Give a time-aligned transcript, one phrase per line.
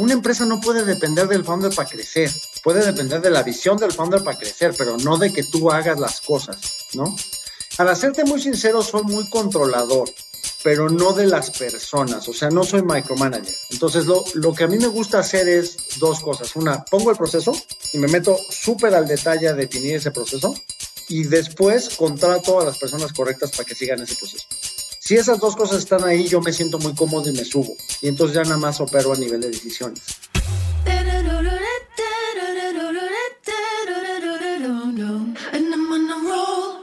[0.00, 2.30] una empresa no puede depender del founder para crecer,
[2.62, 6.00] puede depender de la visión del founder para crecer, pero no de que tú hagas
[6.00, 6.56] las cosas,
[6.94, 7.14] ¿no?
[7.76, 10.10] Para serte muy sincero, soy muy controlador,
[10.62, 13.54] pero no de las personas, o sea, no soy micromanager.
[13.70, 16.56] Entonces, lo, lo que a mí me gusta hacer es dos cosas.
[16.56, 17.52] Una, pongo el proceso
[17.92, 20.54] y me meto súper al detalle a definir ese proceso
[21.08, 24.46] y después contrato a las personas correctas para que sigan ese proceso.
[25.10, 27.74] Si esas dos cosas están ahí, yo me siento muy cómodo y me subo.
[28.00, 30.00] Y entonces ya nada más opero a nivel de decisiones.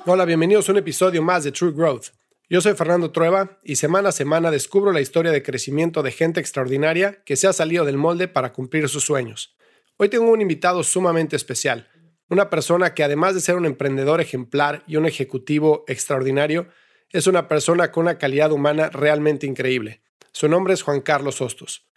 [0.06, 2.08] Hola, bienvenidos a un episodio más de True Growth.
[2.50, 6.42] Yo soy Fernando Trueba y semana a semana descubro la historia de crecimiento de gente
[6.42, 9.56] extraordinaria que se ha salido del molde para cumplir sus sueños.
[9.96, 11.88] Hoy tengo un invitado sumamente especial,
[12.30, 16.68] una persona que además de ser un emprendedor ejemplar y un ejecutivo extraordinario,
[17.12, 20.02] es una persona con una calidad humana realmente increíble.
[20.32, 21.88] Su nombre es Juan Carlos Hostos.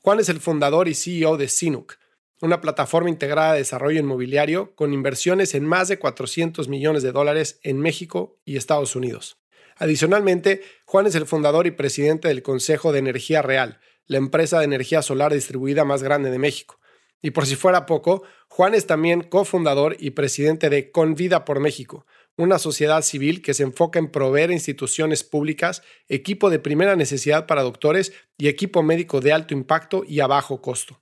[0.00, 1.94] Juan es el fundador y CEO de Sinuk,
[2.40, 7.60] una plataforma integrada de desarrollo inmobiliario con inversiones en más de 400 millones de dólares
[7.62, 9.38] en México y Estados Unidos.
[9.76, 14.64] Adicionalmente, Juan es el fundador y presidente del Consejo de Energía Real, la empresa de
[14.64, 16.78] energía solar distribuida más grande de México.
[17.22, 22.06] Y por si fuera poco, Juan es también cofundador y presidente de Convida por México,
[22.36, 27.46] una sociedad civil que se enfoca en proveer a instituciones públicas equipo de primera necesidad
[27.46, 31.00] para doctores y equipo médico de alto impacto y a bajo costo.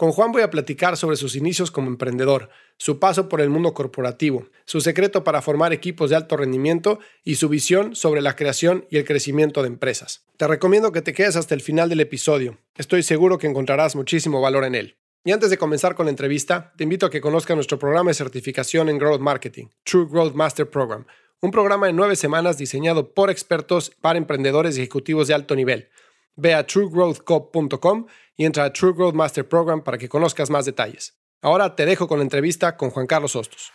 [0.00, 3.74] Con Juan voy a platicar sobre sus inicios como emprendedor, su paso por el mundo
[3.74, 8.86] corporativo, su secreto para formar equipos de alto rendimiento y su visión sobre la creación
[8.88, 10.24] y el crecimiento de empresas.
[10.38, 12.56] Te recomiendo que te quedes hasta el final del episodio.
[12.76, 14.96] Estoy seguro que encontrarás muchísimo valor en él.
[15.22, 18.14] Y antes de comenzar con la entrevista, te invito a que conozcas nuestro programa de
[18.14, 21.04] certificación en Growth Marketing, True Growth Master Program,
[21.42, 25.90] un programa de nueve semanas diseñado por expertos para emprendedores y ejecutivos de alto nivel.
[26.36, 31.18] Ve a truegrowthcop.com y entra a True Growth Master Program para que conozcas más detalles.
[31.42, 33.72] Ahora te dejo con la entrevista con Juan Carlos Hostos.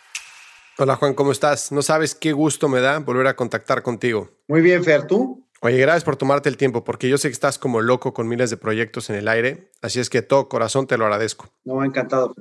[0.78, 1.70] Hola Juan, ¿cómo estás?
[1.70, 4.30] No sabes qué gusto me da volver a contactar contigo.
[4.48, 5.45] Muy bien, Fer, ¿tú?
[5.62, 8.50] Oye, gracias por tomarte el tiempo, porque yo sé que estás como loco con miles
[8.50, 11.48] de proyectos en el aire, así es que todo corazón te lo agradezco.
[11.64, 12.34] No, encantado.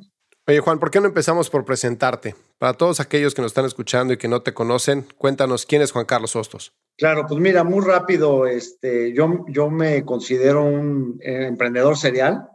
[0.48, 2.36] Oye, Juan, ¿por qué no empezamos por presentarte?
[2.60, 5.92] Para todos aquellos que nos están escuchando y que no te conocen, cuéntanos quién es
[5.92, 6.74] Juan Carlos Hostos.
[6.98, 12.48] Claro, pues mira, muy rápido, este, yo, yo me considero un eh, emprendedor serial.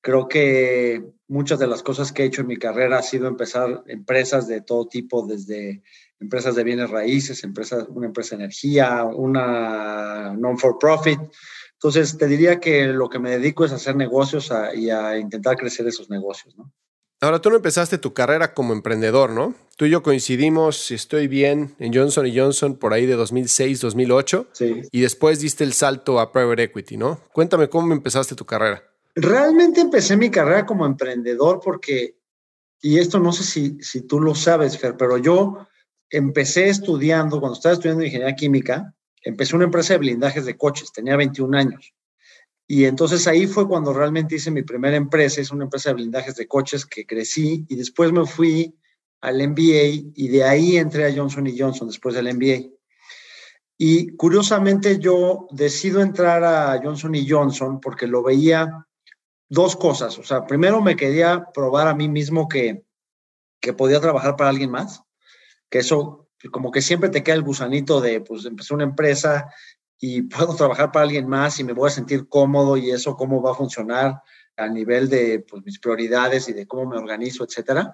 [0.00, 3.82] Creo que muchas de las cosas que he hecho en mi carrera ha sido empezar
[3.88, 5.82] empresas de todo tipo, desde
[6.24, 11.20] empresas de bienes raíces, empresas, una empresa de energía, una non-for-profit.
[11.74, 15.56] Entonces, te diría que lo que me dedico es a hacer negocios y a intentar
[15.56, 16.72] crecer esos negocios, ¿no?
[17.20, 19.54] Ahora, tú no empezaste tu carrera como emprendedor, ¿no?
[19.76, 24.48] Tú y yo coincidimos, si estoy bien, en Johnson Johnson por ahí de 2006, 2008.
[24.52, 24.82] Sí.
[24.90, 27.20] Y después diste el salto a private equity, ¿no?
[27.32, 28.82] Cuéntame cómo empezaste tu carrera.
[29.14, 32.18] Realmente empecé mi carrera como emprendedor porque,
[32.82, 35.66] y esto no sé si, si tú lo sabes, Fer, pero yo
[36.16, 41.16] empecé estudiando, cuando estaba estudiando ingeniería química, empecé una empresa de blindajes de coches, tenía
[41.16, 41.92] 21 años.
[42.66, 46.36] Y entonces ahí fue cuando realmente hice mi primera empresa, es una empresa de blindajes
[46.36, 48.74] de coches que crecí y después me fui
[49.20, 52.70] al MBA y de ahí entré a Johnson Johnson después del MBA.
[53.76, 58.86] Y curiosamente yo decido entrar a Johnson Johnson porque lo veía
[59.48, 60.18] dos cosas.
[60.18, 62.84] O sea, primero me quería probar a mí mismo que,
[63.60, 65.03] que podía trabajar para alguien más
[65.74, 69.48] que eso como que siempre te queda el gusanito de, pues, empecé una empresa
[69.98, 73.42] y puedo trabajar para alguien más y me voy a sentir cómodo y eso cómo
[73.42, 74.22] va a funcionar
[74.56, 77.92] a nivel de pues, mis prioridades y de cómo me organizo, etcétera.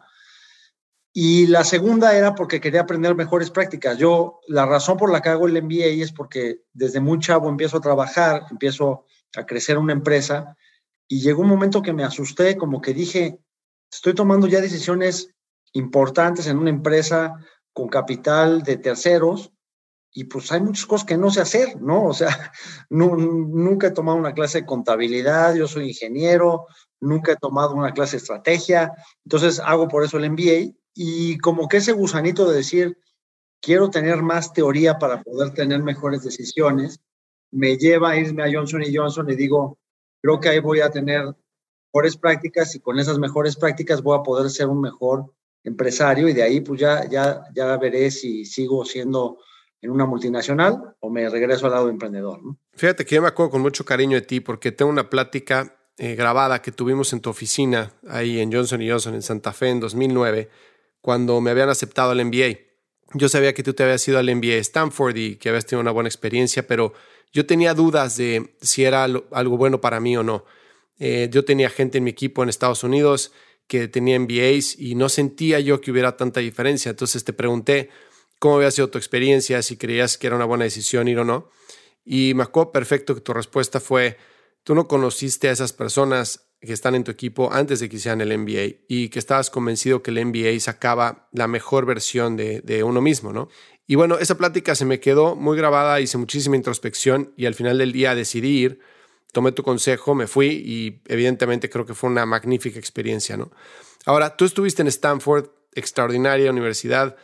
[1.14, 3.96] Y la segunda era porque quería aprender mejores prácticas.
[3.96, 7.78] Yo, la razón por la que hago el MBA es porque desde muy chavo empiezo
[7.78, 10.54] a trabajar, empiezo a crecer una empresa
[11.08, 13.40] y llegó un momento que me asusté, como que dije,
[13.90, 15.30] estoy tomando ya decisiones
[15.72, 17.36] importantes en una empresa,
[17.72, 19.52] con capital de terceros
[20.12, 22.06] y pues hay muchas cosas que no sé hacer, ¿no?
[22.06, 22.52] O sea,
[22.90, 26.66] nunca he tomado una clase de contabilidad, yo soy ingeniero,
[27.00, 28.92] nunca he tomado una clase de estrategia,
[29.24, 32.98] entonces hago por eso el MBA y como que ese gusanito de decir,
[33.60, 37.00] quiero tener más teoría para poder tener mejores decisiones,
[37.52, 39.78] me lleva a irme a Johnson y Johnson y digo,
[40.22, 41.34] creo que ahí voy a tener
[41.92, 45.32] mejores prácticas y con esas mejores prácticas voy a poder ser un mejor
[45.64, 49.38] empresario y de ahí pues ya, ya, ya veré si sigo siendo
[49.82, 52.40] en una multinacional o me regreso al lado de emprendedor.
[52.74, 56.14] Fíjate que yo me acuerdo con mucho cariño de ti porque tengo una plática eh,
[56.14, 60.48] grabada que tuvimos en tu oficina ahí en Johnson Johnson en Santa Fe en 2009
[61.00, 62.58] cuando me habían aceptado al MBA.
[63.14, 65.90] Yo sabía que tú te habías ido al MBA Stanford y que habías tenido una
[65.90, 66.92] buena experiencia, pero
[67.32, 70.44] yo tenía dudas de si era algo bueno para mí o no.
[70.98, 73.32] Eh, yo tenía gente en mi equipo en Estados Unidos
[73.70, 76.90] que tenía MBAs y no sentía yo que hubiera tanta diferencia.
[76.90, 77.88] Entonces te pregunté
[78.40, 81.50] cómo había sido tu experiencia, si creías que era una buena decisión ir o no.
[82.04, 84.16] Y me acuerdo perfecto que tu respuesta fue,
[84.64, 88.20] tú no conociste a esas personas que están en tu equipo antes de que hicieran
[88.20, 92.82] el MBA y que estabas convencido que el MBA sacaba la mejor versión de, de,
[92.82, 93.50] uno mismo, ¿no?
[93.86, 97.78] Y bueno, esa plática se me quedó muy grabada, hice muchísima introspección y al final
[97.78, 98.80] del día decidí ir,
[99.32, 103.50] tomé tu consejo, me fui y evidentemente creo que fue una magnífica experiencia, ¿no?
[104.06, 107.16] Ahora, tú estuviste en Stanford, extraordinaria universidad,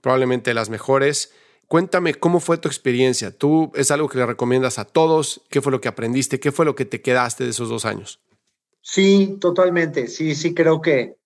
[0.00, 1.32] probablemente de las mejores.
[1.68, 3.30] Cuéntame cómo fue tu experiencia.
[3.30, 5.42] ¿Tú es algo que le recomiendas a todos?
[5.48, 6.40] ¿Qué fue lo que aprendiste?
[6.40, 8.20] ¿Qué fue lo que te quedaste de esos dos años?
[8.80, 10.08] Sí, totalmente.
[10.08, 11.16] Sí, sí creo que,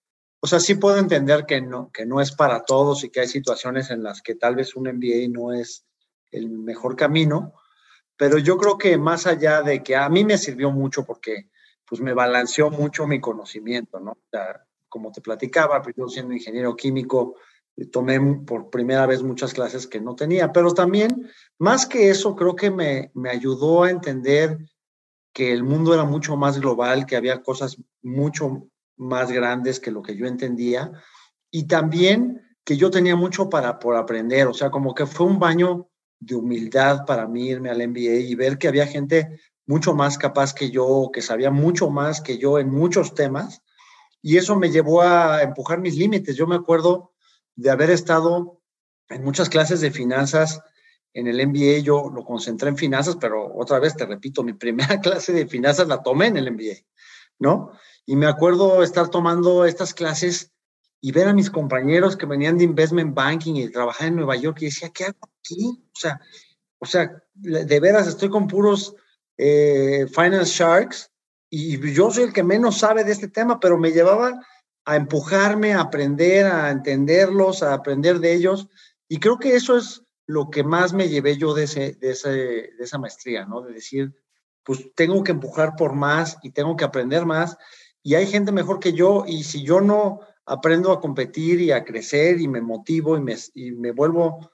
[0.40, 3.28] o sea, sí puedo entender que no, que no es para todos y que hay
[3.28, 5.84] situaciones en las que tal vez un MBA no es
[6.30, 7.54] el mejor camino,
[8.18, 11.48] pero yo creo que más allá de que a mí me sirvió mucho porque
[11.86, 14.10] pues me balanceó mucho mi conocimiento, ¿no?
[14.10, 14.38] O
[14.90, 17.36] como te platicaba, pues, yo siendo ingeniero químico,
[17.92, 22.56] tomé por primera vez muchas clases que no tenía, pero también, más que eso, creo
[22.56, 24.58] que me, me ayudó a entender
[25.32, 30.02] que el mundo era mucho más global, que había cosas mucho más grandes que lo
[30.02, 30.90] que yo entendía
[31.50, 35.38] y también que yo tenía mucho para por aprender, o sea, como que fue un
[35.38, 35.88] baño
[36.20, 40.54] de humildad para mí irme al MBA y ver que había gente mucho más capaz
[40.54, 43.62] que yo, que sabía mucho más que yo en muchos temas
[44.22, 46.36] y eso me llevó a empujar mis límites.
[46.36, 47.12] Yo me acuerdo
[47.54, 48.60] de haber estado
[49.08, 50.60] en muchas clases de finanzas
[51.14, 55.00] en el MBA yo lo concentré en finanzas, pero otra vez te repito, mi primera
[55.00, 56.84] clase de finanzas la tomé en el MBA,
[57.38, 57.72] ¿no?
[58.06, 60.52] Y me acuerdo estar tomando estas clases
[61.00, 64.58] y ver a mis compañeros que venían de investment banking y trabajar en Nueva York
[64.60, 65.84] y decía, ¿qué hago aquí?
[65.94, 66.20] O sea,
[66.78, 68.94] o sea, de veras estoy con puros
[69.36, 71.10] eh, finance sharks
[71.50, 74.40] y yo soy el que menos sabe de este tema, pero me llevaba
[74.84, 78.68] a empujarme, a aprender, a entenderlos, a aprender de ellos.
[79.08, 82.30] Y creo que eso es lo que más me llevé yo de, ese, de, ese,
[82.30, 83.62] de esa maestría, ¿no?
[83.62, 84.14] De decir,
[84.62, 87.56] pues tengo que empujar por más y tengo que aprender más
[88.02, 91.84] y hay gente mejor que yo y si yo no aprendo a competir y a
[91.84, 94.50] crecer y me motivo y me, y me vuelvo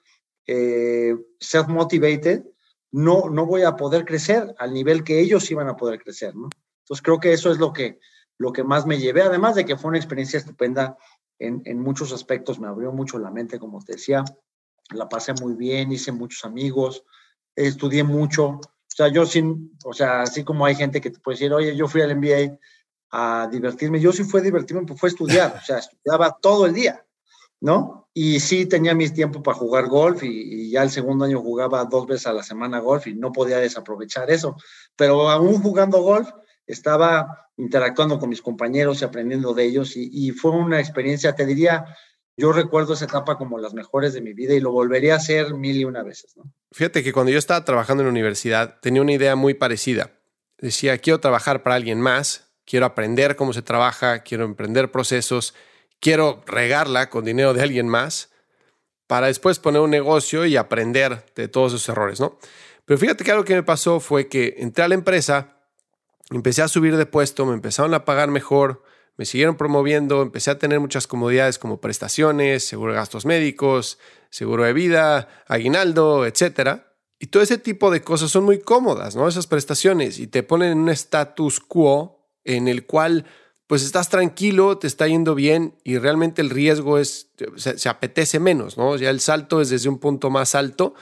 [0.46, 2.44] eh, self-motivated,
[2.92, 6.48] no, no voy a poder crecer al nivel que ellos iban a poder crecer, ¿no?
[6.82, 7.98] Entonces creo que eso es lo que,
[8.38, 10.96] lo que más me llevé, además de que fue una experiencia estupenda
[11.38, 14.24] en, en muchos aspectos, me abrió mucho la mente, como te decía,
[14.90, 17.04] la pasé muy bien, hice muchos amigos,
[17.56, 18.48] estudié mucho.
[18.48, 21.74] O sea, yo sin, o sea, así como hay gente que te puede decir, oye,
[21.76, 22.58] yo fui al MBA
[23.10, 27.04] a divertirme, yo sí fue divertirme, pues fue estudiar, o sea, estudiaba todo el día,
[27.60, 28.08] ¿no?
[28.12, 31.84] Y sí tenía mis tiempos para jugar golf y, y, ya el segundo año jugaba
[31.84, 34.56] dos veces a la semana golf y no podía desaprovechar eso,
[34.96, 36.28] pero aún jugando golf
[36.66, 41.46] estaba interactuando con mis compañeros y aprendiendo de ellos y, y fue una experiencia, te
[41.46, 41.84] diría,
[42.36, 45.54] yo recuerdo esa etapa como las mejores de mi vida y lo volvería a hacer
[45.54, 46.36] mil y una veces.
[46.36, 46.52] ¿no?
[46.72, 50.18] Fíjate que cuando yo estaba trabajando en la universidad tenía una idea muy parecida.
[50.58, 55.54] Decía, quiero trabajar para alguien más, quiero aprender cómo se trabaja, quiero emprender procesos,
[56.00, 58.30] quiero regarla con dinero de alguien más
[59.06, 62.38] para después poner un negocio y aprender de todos esos errores, ¿no?
[62.84, 65.56] Pero fíjate que algo que me pasó fue que entré a la empresa,
[66.30, 68.82] empecé a subir de puesto, me empezaron a pagar mejor,
[69.16, 73.98] me siguieron promoviendo, empecé a tener muchas comodidades como prestaciones, seguro de gastos médicos,
[74.30, 76.82] seguro de vida, aguinaldo, etc.
[77.18, 79.28] Y todo ese tipo de cosas son muy cómodas, ¿no?
[79.28, 83.24] Esas prestaciones y te ponen en un status quo en el cual
[83.66, 88.38] pues estás tranquilo, te está yendo bien y realmente el riesgo es, se, se apetece
[88.38, 88.96] menos, ¿no?
[88.96, 90.94] Ya el salto es desde un punto más alto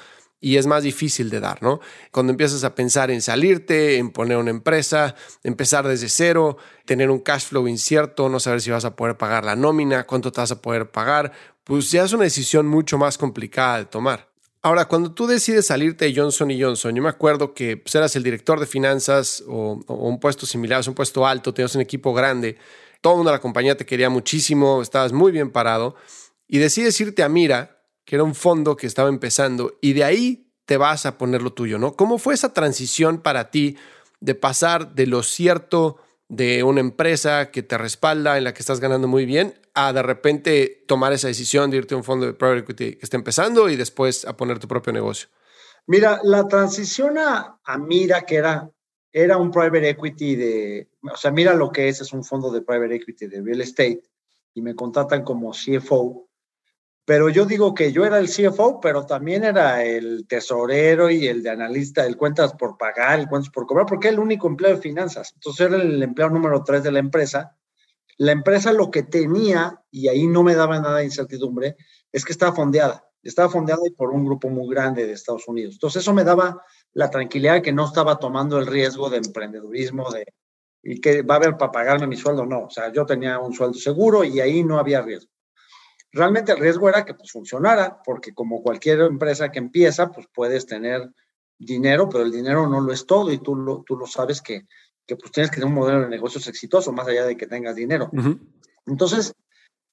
[0.42, 1.80] y es más difícil de dar, ¿no?
[2.10, 7.20] Cuando empiezas a pensar en salirte, en poner una empresa, empezar desde cero, tener un
[7.20, 10.50] cash flow incierto, no saber si vas a poder pagar la nómina, cuánto te vas
[10.50, 11.32] a poder pagar,
[11.62, 14.31] pues ya es una decisión mucho más complicada de tomar.
[14.64, 18.22] Ahora, cuando tú decides salirte de Johnson Johnson, yo me acuerdo que pues, eras el
[18.22, 22.56] director de finanzas o, o un puesto similar, un puesto alto, tenías un equipo grande,
[23.00, 25.96] todo el mundo de la compañía te quería muchísimo, estabas muy bien parado
[26.46, 30.52] y decides irte a Mira que era un fondo que estaba empezando y de ahí
[30.64, 31.94] te vas a poner lo tuyo, ¿no?
[31.94, 33.76] ¿Cómo fue esa transición para ti
[34.20, 38.80] de pasar de lo cierto de una empresa que te respalda, en la que estás
[38.80, 42.34] ganando muy bien, a de repente tomar esa decisión de irte a un fondo de
[42.34, 45.28] private equity que está empezando y después a poner tu propio negocio?
[45.86, 48.70] Mira, la transición a, Mira, que era,
[49.12, 52.62] era un private equity de, o sea, mira lo que es, es un fondo de
[52.62, 54.02] private equity de real estate
[54.54, 56.28] y me contratan como CFO
[57.04, 61.42] pero yo digo que yo era el CFO, pero también era el tesorero y el
[61.42, 64.76] de analista, el cuentas por pagar, el cuentas por cobrar, porque era el único empleo
[64.76, 65.32] de finanzas.
[65.34, 67.56] Entonces era el empleado número tres de la empresa.
[68.18, 71.76] La empresa lo que tenía, y ahí no me daba nada de incertidumbre,
[72.10, 73.04] es que estaba fondeada.
[73.22, 75.74] Estaba fondeada por un grupo muy grande de Estados Unidos.
[75.74, 80.10] Entonces eso me daba la tranquilidad de que no estaba tomando el riesgo de emprendedurismo,
[80.10, 80.26] de
[80.82, 82.44] y que va a haber para pagarme mi sueldo.
[82.44, 85.30] No, o sea, yo tenía un sueldo seguro y ahí no había riesgo.
[86.10, 90.66] Realmente el riesgo era que pues, funcionara, porque como cualquier empresa que empieza, pues puedes
[90.66, 91.10] tener
[91.58, 94.66] dinero, pero el dinero no lo es todo y tú lo, tú lo sabes que,
[95.06, 97.76] que pues tienes que tener un modelo de negocios exitoso, más allá de que tengas
[97.76, 98.10] dinero.
[98.86, 99.34] Entonces,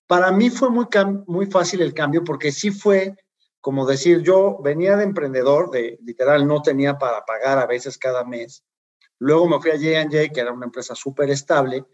[0.07, 0.87] para mí fue muy,
[1.27, 3.15] muy fácil el cambio porque sí fue
[3.61, 8.23] como decir, yo venía de emprendedor, de literal, no tenía para pagar a veces cada
[8.23, 8.63] mes.
[9.19, 11.85] Luego me fui a J&J, que era una empresa súper estable.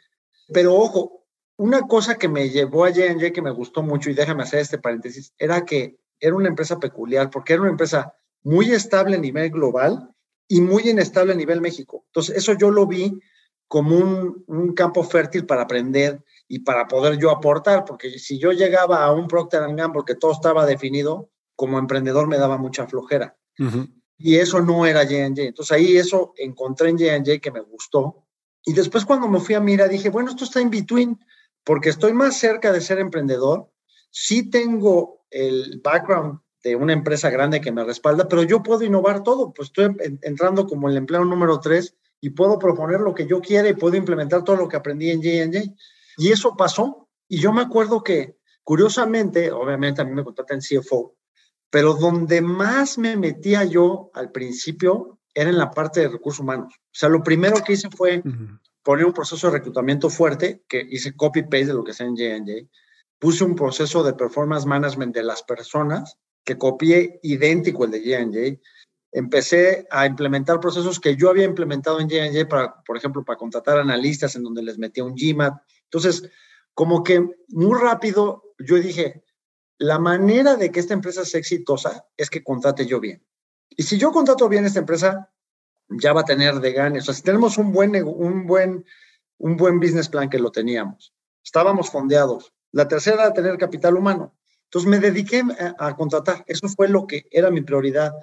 [0.53, 1.25] Pero ojo,
[1.57, 4.77] una cosa que me llevó a J&J que me gustó mucho, y déjame hacer este
[4.77, 9.49] paréntesis, era que era una empresa peculiar, porque era una empresa muy estable a nivel
[9.49, 10.14] global
[10.47, 12.03] y muy inestable a nivel México.
[12.07, 13.19] Entonces, eso yo lo vi
[13.67, 18.51] como un, un, campo fértil para aprender y para poder yo aportar, porque si yo
[18.51, 23.37] llegaba a un Procter Gamble porque todo estaba definido, como emprendedor me daba mucha flojera.
[24.17, 25.41] Y eso no era J&J.
[25.41, 28.27] Entonces ahí eso encontré en J&J que me gustó.
[28.65, 31.19] Y después cuando me fui a Mira dije, bueno, esto está in between
[31.63, 33.71] porque estoy más cerca de ser emprendedor,
[34.11, 39.21] sí tengo el background de una empresa grande que me respalda, pero yo puedo innovar
[39.21, 43.39] todo, pues estoy entrando como el empleo número tres y puedo proponer lo que yo
[43.39, 45.75] quiera y puedo implementar todo lo que aprendí en J&J.
[46.17, 47.07] Y eso pasó.
[47.27, 51.15] Y yo me acuerdo que, curiosamente, obviamente a mí me contratan en CFO,
[51.69, 56.73] pero donde más me metía yo al principio era en la parte de recursos humanos.
[56.77, 58.23] O sea, lo primero que hice fue
[58.81, 62.67] poner un proceso de reclutamiento fuerte, que hice copy-paste de lo que sea en J&J.
[63.19, 68.61] Puse un proceso de performance management de las personas, que copié idéntico el de J&J.
[69.11, 73.79] Empecé a implementar procesos que yo había implementado en J&J, para, por ejemplo, para contratar
[73.79, 75.53] analistas en donde les metía un GMAT.
[75.83, 76.29] Entonces,
[76.73, 79.23] como que muy rápido yo dije,
[79.77, 83.25] la manera de que esta empresa sea exitosa es que contrate yo bien.
[83.69, 85.31] Y si yo contrato bien esta empresa,
[85.89, 87.03] ya va a tener de ganes.
[87.03, 88.85] O sea, si tenemos un buen, un buen,
[89.37, 92.53] un buen business plan que lo teníamos, estábamos fondeados.
[92.71, 94.35] La tercera era tener capital humano.
[94.65, 95.43] Entonces me dediqué
[95.79, 96.43] a, contratar.
[96.47, 98.13] Eso fue lo que era mi prioridad.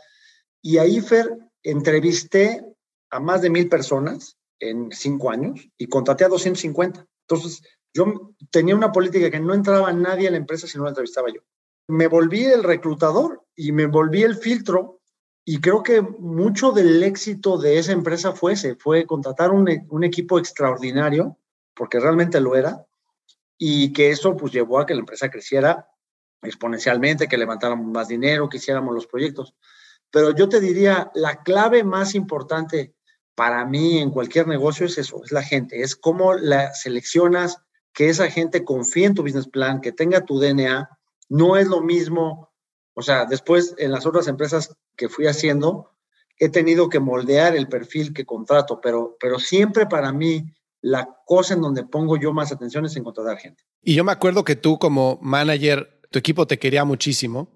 [0.61, 2.65] Y ahí, Fer, entrevisté
[3.11, 7.07] a más de mil personas en cinco años y contraté a 250.
[7.27, 7.63] Entonces,
[7.95, 11.29] yo tenía una política que no entraba nadie a la empresa si no la entrevistaba
[11.33, 11.43] yo.
[11.89, 15.01] Me volví el reclutador y me volví el filtro
[15.45, 20.05] y creo que mucho del éxito de esa empresa fue ese, fue contratar un, un,
[20.05, 21.37] equipo extraordinario,
[21.75, 22.87] porque realmente lo era,
[23.59, 25.89] y que eso pues llevó a que la empresa creciera
[26.43, 29.55] exponencialmente, que levantáramos más dinero, que hiciéramos los proyectos.
[30.11, 32.95] Pero yo te diría, la clave más importante
[33.35, 37.59] para mí en cualquier negocio es eso, es la gente, es cómo la seleccionas,
[37.95, 40.89] que esa gente confíe en tu business plan, que tenga tu DNA.
[41.29, 42.53] No es lo mismo
[42.95, 45.93] o sea, después en las otras empresas que fui haciendo,
[46.39, 50.45] he tenido que moldear el perfil que contrato, pero, pero siempre para mí
[50.81, 53.63] la cosa en donde pongo yo más atención es en contratar gente.
[53.83, 57.49] Y yo me acuerdo que tú como manager, tu equipo te quería muchísimo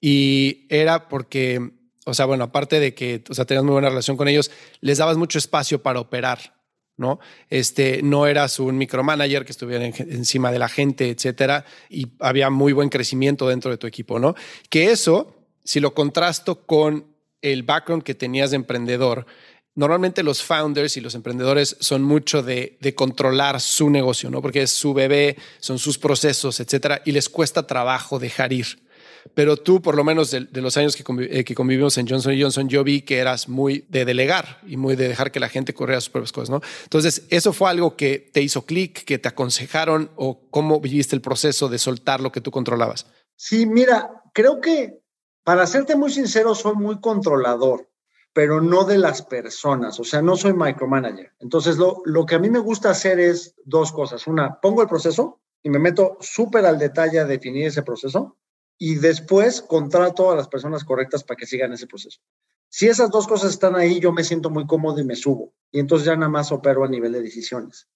[0.00, 1.72] y era porque,
[2.04, 4.98] o sea, bueno, aparte de que, o sea, tenías muy buena relación con ellos, les
[4.98, 6.54] dabas mucho espacio para operar.
[6.96, 7.18] ¿no?
[7.50, 12.72] Este, no eras un micromanager que estuviera encima de la gente, etcétera, y había muy
[12.72, 14.36] buen crecimiento dentro de tu equipo, ¿no?
[14.70, 15.34] Que eso,
[15.64, 17.06] si lo contrasto con
[17.42, 19.26] el background que tenías de emprendedor,
[19.74, 24.40] normalmente los founders y los emprendedores son mucho de, controlar su negocio, ¿no?
[24.40, 28.84] Porque es su bebé, son sus procesos, etcétera, y les cuesta trabajo dejar ir.
[29.32, 32.84] Pero tú, por lo menos de, los años eh, que, convivimos en Johnson Johnson, yo
[32.84, 36.10] vi que eras muy de delegar y muy de dejar que la gente corriera sus
[36.10, 36.60] propias cosas, ¿no?
[36.82, 41.22] Entonces, ¿eso fue algo que te hizo clic, que te aconsejaron o cómo viviste el
[41.22, 43.06] proceso de soltar lo que tú controlabas?
[43.36, 45.00] Sí, mira, creo que,
[45.42, 47.88] para serte muy sincero, soy muy controlador
[48.34, 51.32] pero no de las personas, o sea, no soy micromanager.
[51.38, 54.26] Entonces, lo, lo que a mí me gusta hacer es dos cosas.
[54.26, 58.36] Una, pongo el proceso y me meto súper al detalle a definir ese proceso
[58.76, 62.20] y después contrato a las personas correctas para que sigan ese proceso.
[62.68, 65.54] Si esas dos cosas están ahí, yo me siento muy cómodo y me subo.
[65.70, 67.88] Y entonces ya nada más opero a nivel de decisiones.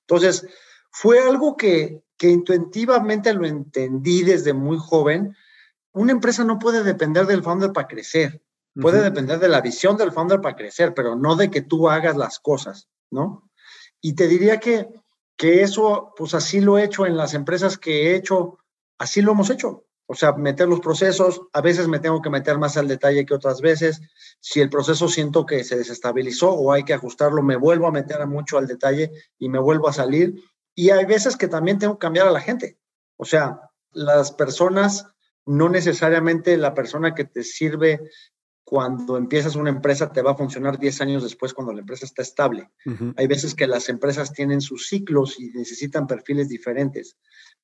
[0.00, 0.44] Entonces,
[0.90, 5.36] fue algo que, que intuitivamente lo entendí desde muy joven.
[5.92, 8.43] Una empresa no puede depender del founder para crecer.
[8.80, 12.16] Puede depender de la visión del founder para crecer, pero no de que tú hagas
[12.16, 13.48] las cosas, ¿no?
[14.00, 14.88] Y te diría que,
[15.36, 18.58] que eso, pues así lo he hecho en las empresas que he hecho,
[18.98, 19.84] así lo hemos hecho.
[20.06, 23.34] O sea, meter los procesos, a veces me tengo que meter más al detalle que
[23.34, 24.02] otras veces.
[24.40, 28.26] Si el proceso siento que se desestabilizó o hay que ajustarlo, me vuelvo a meter
[28.26, 30.34] mucho al detalle y me vuelvo a salir.
[30.74, 32.78] Y hay veces que también tengo que cambiar a la gente.
[33.16, 35.06] O sea, las personas,
[35.46, 38.00] no necesariamente la persona que te sirve
[38.64, 42.22] cuando empiezas una empresa te va a funcionar 10 años después cuando la empresa está
[42.22, 42.70] estable.
[43.16, 47.16] Hay veces que las empresas tienen sus ciclos y necesitan perfiles diferentes.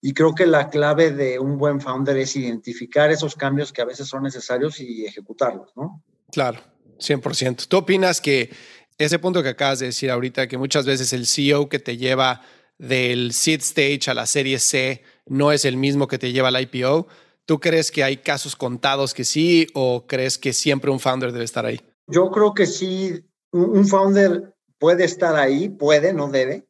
[0.03, 3.87] Y creo que la clave de un buen founder es identificar esos cambios que a
[3.87, 6.03] veces son necesarios y ejecutarlos, ¿no?
[6.31, 6.61] Claro,
[6.99, 7.67] 100%.
[7.67, 8.51] ¿Tú opinas que
[8.99, 12.43] ese punto que acabas de decir ahorita, que muchas veces el CEO que te lleva
[12.79, 16.61] del seed stage a la serie C no es el mismo que te lleva al
[16.61, 17.09] IPO?
[17.51, 21.45] ¿Tú crees que hay casos contados que sí o crees que siempre un founder debe
[21.45, 21.81] estar ahí?
[22.07, 26.69] Yo creo que sí, un founder puede estar ahí, puede, no debe.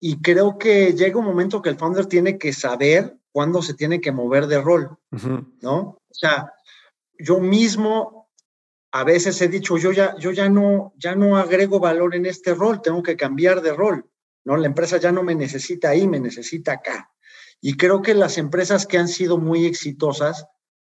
[0.00, 4.00] Y creo que llega un momento que el founder tiene que saber cuándo se tiene
[4.00, 4.96] que mover de rol,
[5.60, 5.80] ¿no?
[5.80, 6.50] O sea,
[7.18, 8.30] yo mismo
[8.92, 12.54] a veces he dicho, yo ya, yo ya no, ya no agrego valor en este
[12.54, 14.10] rol, tengo que cambiar de rol,
[14.46, 14.56] ¿no?
[14.56, 17.13] La empresa ya no me necesita ahí, me necesita acá.
[17.60, 20.46] Y creo que las empresas que han sido muy exitosas,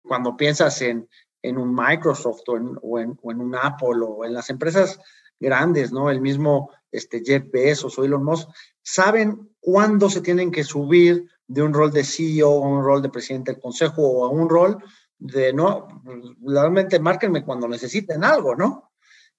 [0.02, 1.08] cuando piensas en,
[1.42, 4.98] en un Microsoft o en, o, en, un Apple o en las empresas
[5.38, 6.10] grandes, ¿no?
[6.10, 8.48] El mismo este, Jeff Bezos o Elon Musk,
[8.82, 13.08] saben cuándo se tienen que subir de un rol de CEO a un rol de
[13.08, 14.82] presidente del consejo o a un rol
[15.18, 16.02] de, no,
[16.46, 18.92] realmente márquenme cuando necesiten algo, ¿no?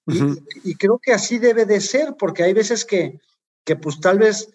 [0.06, 3.20] y, y, creo que así debe de ser, porque hay veces que,
[3.64, 4.52] que pues tal vez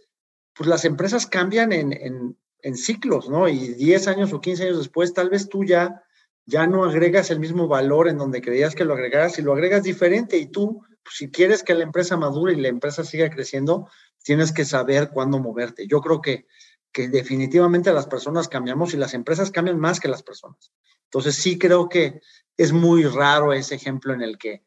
[0.53, 3.47] pues las empresas cambian en, en, en ciclos, ¿no?
[3.47, 6.03] Y 10 años o 15 años después, tal vez tú ya,
[6.45, 9.83] ya no agregas el mismo valor en donde creías que lo agregaras y lo agregas
[9.83, 13.89] diferente y tú, pues, si quieres que la empresa madure y la empresa siga creciendo,
[14.23, 15.87] tienes que saber cuándo moverte.
[15.87, 16.47] Yo creo que,
[16.91, 20.71] que definitivamente las personas cambiamos y las empresas cambian más que las personas.
[21.05, 22.21] Entonces sí creo que
[22.57, 24.63] es muy raro ese ejemplo en el que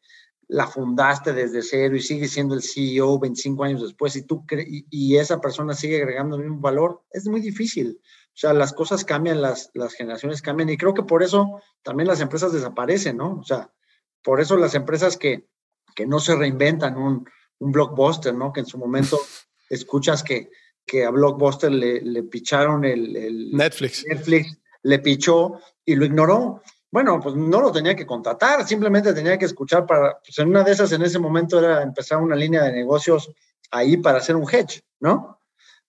[0.51, 4.43] la fundaste desde cero y sigue siendo el CEO 25 años después y, tú
[4.89, 8.01] y, esa persona sigue agregando el mismo valor, es muy difícil.
[8.03, 12.09] O sea, las cosas cambian, las, las generaciones cambian y creo que por eso también
[12.09, 13.39] las empresas desaparecen, ¿no?
[13.39, 13.71] O sea,
[14.21, 15.47] por eso las empresas que,
[15.95, 17.25] que no se reinventan, un,
[17.59, 18.51] un blockbuster, ¿no?
[18.51, 19.17] Que en su momento
[19.69, 20.49] escuchas que,
[20.85, 24.03] que a Blockbuster le, le picharon el, el Netflix.
[24.05, 29.37] Netflix, le pichó y lo ignoró bueno, pues no lo tenía que contratar, simplemente tenía
[29.37, 32.63] que escuchar para, pues en una de esas en ese momento era empezar una línea
[32.63, 33.31] de negocios
[33.71, 35.39] ahí para hacer un hedge, ¿no?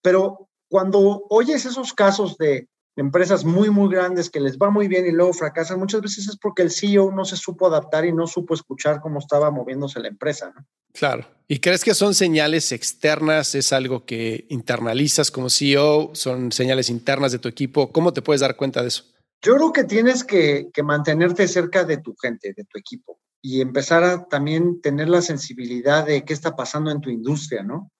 [0.00, 5.06] Pero cuando oyes esos casos de empresas muy, muy grandes que les va muy bien
[5.06, 8.26] y luego fracasan, muchas veces es porque el CEO no se supo adaptar y no
[8.26, 10.64] supo escuchar cómo estaba moviéndose la empresa, ¿no?
[10.92, 11.26] Claro.
[11.48, 13.54] ¿Y crees que son señales externas?
[13.54, 16.10] ¿Es algo que internalizas como CEO?
[16.14, 17.92] ¿Son señales internas de tu equipo?
[17.92, 19.04] ¿Cómo te puedes dar cuenta de eso?
[19.42, 24.05] Yo creo que tienes que, mantenerte cerca de tu gente, de tu equipo, y empezar
[24.05, 27.90] a también tener la sensibilidad de qué está pasando en tu industria, ¿no?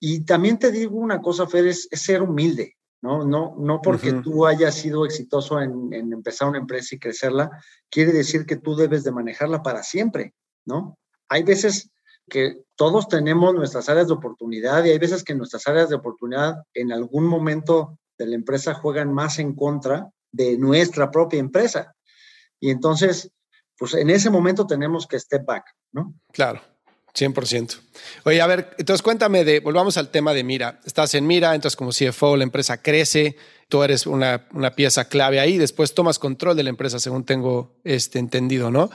[0.00, 3.22] Y también te digo una cosa, Fer, es, ser humilde, ¿no?
[3.26, 7.50] No, no porque tú hayas sido exitoso en, en, empezar una empresa y crecerla,
[7.90, 10.98] quiere decir que tú debes de manejarla para siempre, ¿no?
[11.28, 11.90] Hay veces
[12.30, 16.62] que todos tenemos nuestras áreas de oportunidad y hay veces que nuestras áreas de oportunidad
[16.72, 21.94] en algún momento de la empresa juegan más en contra de nuestra propia empresa.
[22.60, 23.30] Y entonces,
[23.76, 26.14] pues en ese momento tenemos que step back, ¿no?
[26.32, 26.60] Claro.
[27.14, 27.80] 100%.
[28.24, 30.80] Oye, a ver, entonces cuéntame de, volvamos al tema de Mira.
[30.84, 33.36] Estás en Mira, entras como CFO, la empresa crece,
[33.68, 37.76] tú eres una, una pieza clave ahí, después tomas control de la empresa, según tengo
[37.84, 38.90] este, entendido, ¿no?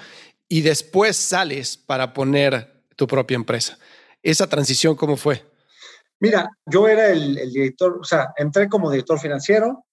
[0.47, 3.77] Y después sales para poner tu propia empresa.
[4.21, 5.43] ¿Esa transición cómo fue?
[6.19, 9.85] Mira, yo era el, el director, o sea, entré como director financiero,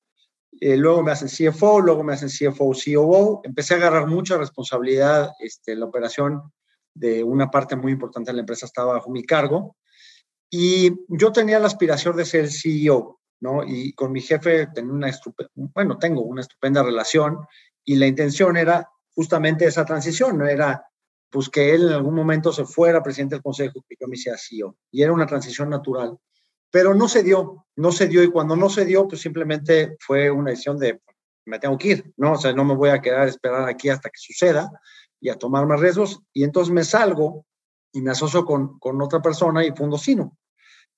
[0.60, 3.40] eh, luego me hacen CFO, luego me hacen CFO, COO.
[3.44, 5.32] Empecé a agarrar mucha responsabilidad.
[5.38, 6.52] Este, la operación
[6.94, 9.76] de una parte muy importante de la empresa estaba bajo mi cargo.
[10.50, 13.62] Y yo tenía la aspiración de ser CEO, ¿no?
[13.64, 15.10] Y con mi jefe tenía una
[15.54, 17.38] bueno, tengo una estupenda relación
[17.84, 20.46] y la intención era justamente esa transición, ¿no?
[20.46, 20.84] Era
[21.30, 24.36] pues que él en algún momento se fuera presidente del consejo y yo me hiciera
[24.36, 24.76] CEO.
[24.90, 26.18] Y era una transición natural.
[26.70, 30.30] Pero no se dio, no se dio y cuando no se dio, pues simplemente fue
[30.30, 31.00] una decisión de,
[31.46, 32.32] me tengo que ir, ¿no?
[32.32, 34.70] O sea, no me voy a quedar a esperar aquí hasta que suceda
[35.20, 36.20] y a tomar más riesgos.
[36.32, 37.46] Y entonces me salgo
[37.92, 40.36] y me asocio con, con otra persona y fundo Sino.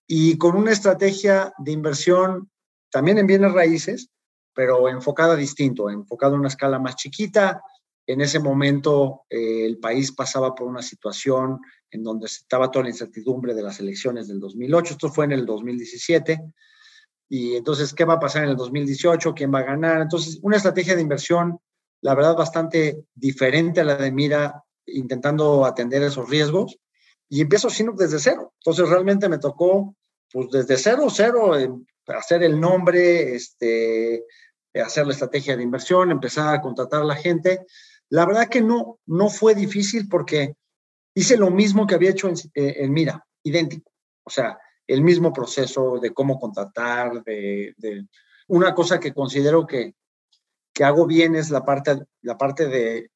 [0.07, 2.51] Y con una estrategia de inversión
[2.91, 4.11] también en bienes raíces,
[4.55, 7.63] pero enfocada distinto, enfocada en una escala más chiquita,
[8.07, 11.61] en ese momento eh, el país pasaba por una situación
[11.93, 15.47] en donde estaba toda la incertidumbre de las elecciones del 2008, esto fue en el
[15.47, 16.41] 2017,
[17.35, 19.33] y entonces, ¿qué va a pasar en el 2018?
[19.33, 20.03] ¿Quién va a ganar?
[20.03, 21.59] Entonces, una estrategia de inversión,
[22.03, 26.79] la verdad, bastante diferente a la de Mira, intentando atender esos riesgos.
[27.31, 28.53] Y empiezo Sinuk desde cero.
[28.59, 29.97] Entonces, realmente me tocó,
[30.31, 31.53] pues desde cero, cero,
[32.09, 34.27] hacer el nombre, este,
[34.75, 37.65] hacer la estrategia de inversión, empezar a contratar a la gente.
[38.11, 40.55] La verdad que no, no fue difícil porque
[41.15, 43.91] hice lo mismo que había hecho en, eh, en Mira, idéntico.
[44.25, 47.75] O sea, el mismo proceso de cómo contratar, de,
[48.49, 49.95] una cosa que considero que,
[50.73, 53.11] que, hago bien es la parte, la parte de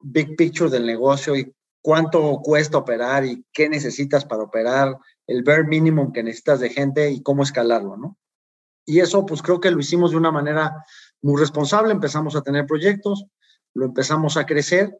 [0.00, 5.64] big picture del negocio y cuánto cuesta operar y qué necesitas para operar, el bare
[5.64, 8.18] minimum que necesitas de gente y cómo escalarlo, ¿no?
[8.84, 10.84] Y eso, pues creo que lo hicimos de una manera
[11.22, 13.26] muy responsable, empezamos a tener proyectos,
[13.74, 14.96] lo empezamos a crecer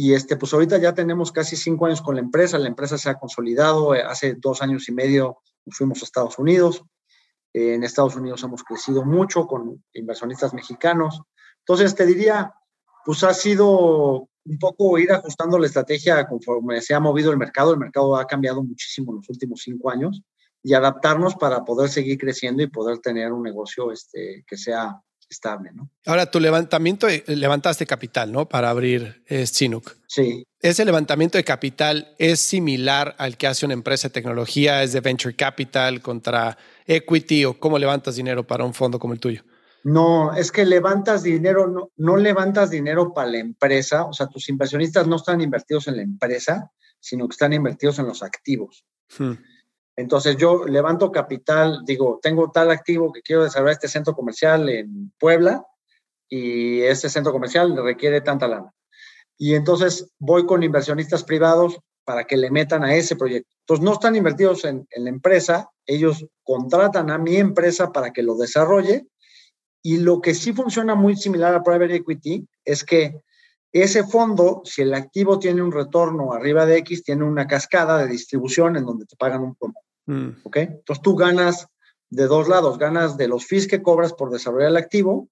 [0.00, 3.10] y este, pues ahorita ya tenemos casi cinco años con la empresa, la empresa se
[3.10, 5.38] ha consolidado, eh, hace dos años y medio
[5.72, 6.84] fuimos a Estados Unidos,
[7.52, 11.20] eh, en Estados Unidos hemos crecido mucho con inversionistas mexicanos,
[11.58, 12.54] entonces te diría,
[13.04, 17.72] pues ha sido un poco ir ajustando la estrategia conforme se ha movido el mercado,
[17.72, 20.22] el mercado ha cambiado muchísimo en los últimos cinco años
[20.62, 25.70] y adaptarnos para poder seguir creciendo y poder tener un negocio este, que sea estable,
[25.72, 25.90] ¿no?
[26.06, 28.48] Ahora, tu levantamiento, levantaste capital, ¿no?
[28.48, 30.44] Para abrir eh, Sí.
[30.60, 34.82] ¿Ese levantamiento de capital es similar al que hace una empresa de tecnología?
[34.82, 39.20] ¿Es de venture capital contra equity o cómo levantas dinero para un fondo como el
[39.20, 39.42] tuyo?
[39.84, 44.48] No, es que levantas dinero, no, no levantas dinero para la empresa, o sea, tus
[44.48, 48.84] inversionistas no están invertidos en la empresa, sino que están invertidos en los activos.
[49.16, 49.34] Hmm.
[49.98, 55.12] Entonces yo levanto capital, digo, tengo tal activo que quiero desarrollar este centro comercial en
[55.18, 55.66] Puebla
[56.28, 58.72] y este centro comercial requiere tanta lana.
[59.36, 63.50] Y entonces voy con inversionistas privados para que le metan a ese proyecto.
[63.62, 68.36] Entonces no están invertidos en, la empresa, ellos contratan a mi empresa para que lo
[68.36, 69.08] desarrolle
[69.82, 73.20] y lo que sí funciona muy similar a private equity es que
[73.72, 78.06] ese fondo, si el activo tiene un retorno arriba de X, tiene una cascada de
[78.06, 79.74] distribución en donde te pagan un promo.
[80.08, 80.40] Mm.
[80.42, 80.56] ¿Ok?
[80.56, 81.68] Entonces tú ganas
[82.08, 85.28] de dos lados, ganas de los fees que cobras por desarrollar el activo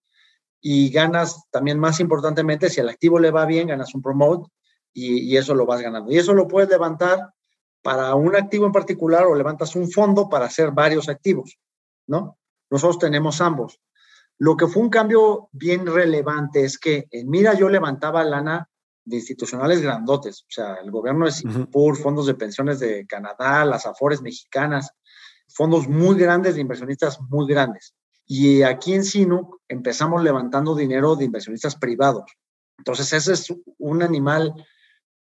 [0.61, 4.51] y ganas también más importantemente, si el activo le va bien, ganas un promote
[4.93, 6.13] y, eso lo vas ganando.
[6.13, 7.31] Y eso lo puedes levantar
[7.83, 11.59] para un activo en particular o levantas un fondo para hacer varios activos,
[12.07, 12.39] ¿no?
[12.71, 13.81] Nosotros tenemos ambos.
[14.39, 18.69] Lo que fue un cambio bien relevante es que en Mira yo levantaba lana
[19.07, 23.87] de institucionales grandotes, o sea, el gobierno de Singapur, fondos de pensiones de Canadá, las
[23.87, 24.91] Afores mexicanas,
[25.49, 27.95] fondos muy grandes de inversionistas muy grandes.
[28.27, 32.25] Y aquí en Sinuk empezamos levantando dinero de inversionistas privados.
[32.79, 34.53] Entonces, ese es un animal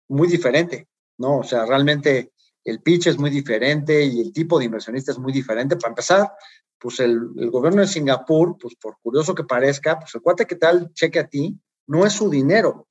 [0.09, 1.39] muy diferente, ¿no?
[1.39, 2.33] O sea, realmente
[2.65, 5.77] el pitch es muy diferente y el tipo de inversionista es muy diferente.
[5.77, 6.33] Para empezar,
[6.77, 10.93] pues el, gobierno de Singapur, pues por curioso que parezca, pues el cuate que tal
[10.93, 12.89] cheque a ti no es su dinero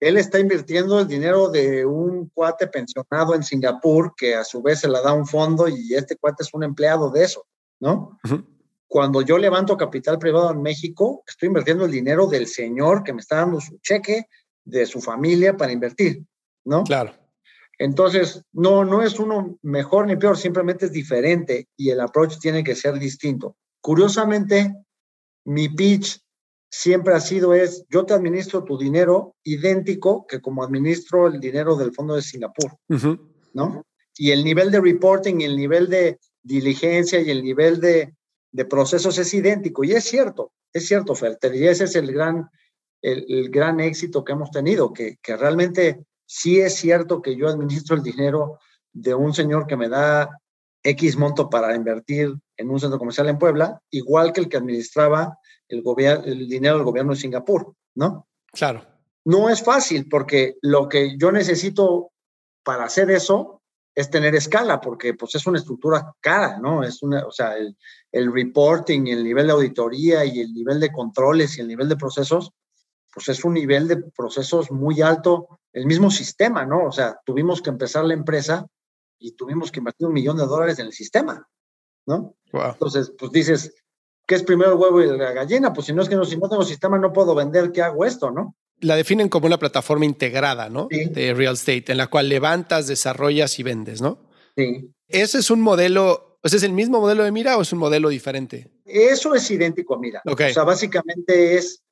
[0.00, 4.80] él está invirtiendo el dinero de un cuate pensionado en Singapur que a su vez
[4.80, 7.46] se la da un fondo y este cuate es un empleado de eso,
[7.80, 8.18] ¿no?
[8.86, 13.20] Cuando yo levanto capital privado en México, estoy invirtiendo el dinero del señor que me
[13.20, 14.26] está dando su cheque
[14.64, 16.24] de su familia para invertir,
[16.64, 16.84] ¿no?
[16.84, 17.12] Claro.
[17.78, 22.64] Entonces, no, no es uno mejor ni peor, simplemente es diferente y el approach tiene
[22.64, 23.56] que ser distinto.
[23.80, 24.74] Curiosamente,
[25.44, 26.20] mi pitch
[26.70, 31.76] siempre ha sido es, yo te administro tu dinero idéntico que como administro el dinero
[31.76, 32.76] del Fondo de Singapur,
[33.54, 33.86] ¿no?
[34.16, 38.14] Y el nivel de reporting y el nivel de diligencia y el nivel de,
[38.68, 39.84] procesos es idéntico.
[39.84, 42.48] Y es cierto, es cierto, Fer, te diría, ese es el gran,
[43.00, 47.94] el, gran éxito que hemos tenido, que, que realmente sí es cierto que yo administro
[47.94, 48.58] el dinero
[48.92, 50.28] de un señor que me da
[50.82, 55.38] X monto para invertir en un centro comercial en Puebla, igual que el que administraba
[55.68, 55.82] el,
[56.24, 58.26] el dinero del gobierno de Singapur, ¿no?
[58.52, 58.84] Claro.
[59.24, 62.12] No es fácil porque lo que yo necesito
[62.62, 63.62] para hacer eso
[63.94, 66.84] es tener escala, porque pues es una estructura cara, ¿no?
[66.84, 67.76] Es una, o sea, el,
[68.12, 71.96] el reporting, el nivel de auditoría y el nivel de controles y el nivel de
[71.96, 72.52] procesos,
[73.12, 76.84] pues es un nivel de procesos muy alto, el mismo sistema, ¿no?
[76.84, 78.66] O sea, tuvimos que empezar la empresa
[79.18, 81.44] y tuvimos que invertir un millón de dólares en el sistema,
[82.06, 82.36] ¿no?
[82.52, 83.74] Entonces, pues dices,
[84.28, 85.72] ¿qué es primero el huevo y la gallina?
[85.72, 88.04] Pues si no es que no, si no tengo sistema no puedo vender, ¿qué hago
[88.04, 88.54] esto, no?
[88.80, 90.86] La definen como una plataforma integrada, ¿no?
[90.90, 94.28] De real estate, en la cual levantas, desarrollas y vendes, ¿no?
[94.54, 94.92] Sí.
[95.08, 98.70] ¿Ese es un modelo, es el mismo modelo de Mira o es un modelo diferente?
[98.84, 100.22] Eso es idéntico a Mira.
[100.24, 101.82] O sea, básicamente es,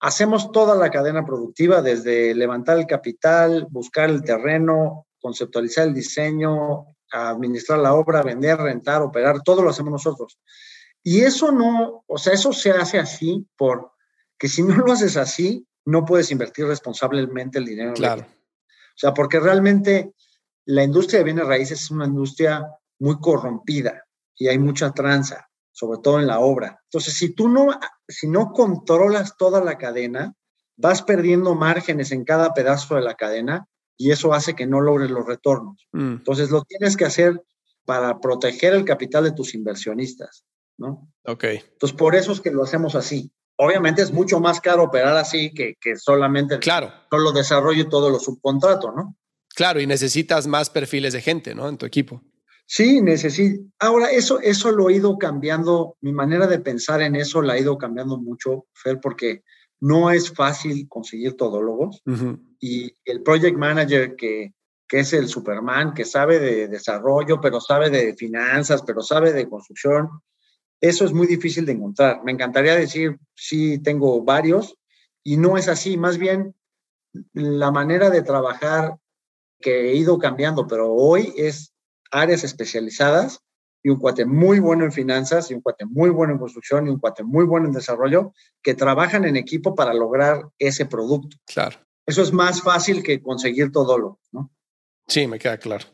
[0.00, 6.96] hacemos toda la cadena productiva, desde levantar el capital, buscar el terreno, conceptualizar el diseño,
[7.12, 10.38] administrar la obra, vender, rentar, operar, todo lo hacemos nosotros.
[11.08, 15.64] Y eso no, o sea, eso se hace así porque si no lo haces así,
[15.84, 17.94] no puedes invertir responsablemente el dinero.
[17.94, 18.22] Claro.
[18.22, 20.14] O sea, porque realmente
[20.64, 22.66] la industria de bienes raíces es una industria
[22.98, 26.80] muy corrompida y hay mucha tranza, sobre todo en la obra.
[26.86, 30.34] Entonces, si tú no, si no controlas toda la cadena,
[30.76, 35.12] vas perdiendo márgenes en cada pedazo de la cadena y eso hace que no logres
[35.12, 35.86] los retornos.
[35.92, 36.14] Mm.
[36.14, 37.40] Entonces, lo tienes que hacer
[37.84, 40.44] para proteger el capital de tus inversionistas,
[40.78, 41.12] ¿no?
[41.24, 41.44] Ok.
[41.44, 43.30] Entonces, por eso es que lo hacemos así.
[43.58, 46.92] Obviamente es mucho más caro operar así que, que solamente claro.
[47.10, 49.16] solo desarrollo y todo lo subcontrato, ¿no?
[49.54, 51.68] Claro, y necesitas más perfiles de gente, ¿no?
[51.68, 52.22] En tu equipo.
[52.66, 53.62] Sí, necesito.
[53.78, 57.58] Ahora, eso, eso lo he ido cambiando, mi manera de pensar en eso la ha
[57.58, 59.44] ido cambiando mucho, Fer, porque
[59.80, 62.02] no es fácil conseguir todólogos
[62.60, 64.54] y el project manager que,
[64.88, 69.48] que es el Superman, que sabe de desarrollo, pero sabe de finanzas, pero sabe de
[69.48, 70.08] construcción,
[70.88, 72.22] eso es muy difícil de encontrar.
[72.24, 74.76] Me encantaría decir, sí, tengo varios,
[75.22, 75.96] y no es así.
[75.96, 76.54] Más bien,
[77.32, 78.96] la manera de trabajar
[79.60, 81.72] que he ido cambiando, pero hoy es
[82.10, 83.40] áreas especializadas
[83.82, 86.90] y un cuate muy bueno en finanzas y un cuate muy bueno en construcción y
[86.90, 91.36] un cuate muy bueno en desarrollo que trabajan en equipo para lograr ese producto.
[91.46, 91.78] Claro.
[92.04, 94.50] Eso es más fácil que conseguir todo lo, ¿no?
[95.08, 95.86] Sí, me queda claro.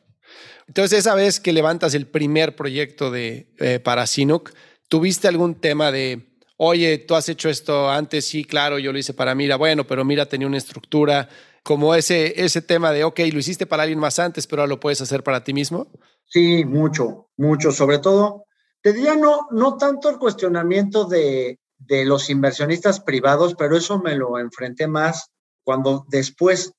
[0.67, 4.53] Entonces, esa vez que levantas el primer proyecto de, eh, para Sinuk,
[4.93, 8.27] ¿tuviste algún tema de, oye, tú has hecho esto antes?
[8.27, 9.57] Sí, claro, yo lo hice para Mira.
[9.57, 11.31] Bueno, pero Mira tenía una estructura
[11.63, 14.81] como ese, ese tema de, ok, lo hiciste para alguien más antes, pero ahora lo
[14.81, 15.91] puedes hacer para ti mismo?
[16.27, 17.73] Sí, mucho, mucho.
[17.73, 18.45] Sobre todo,
[18.83, 24.15] te diría no, no tanto el cuestionamiento de, de los inversionistas privados, pero eso me
[24.15, 25.31] lo enfrenté más
[25.65, 26.75] cuando después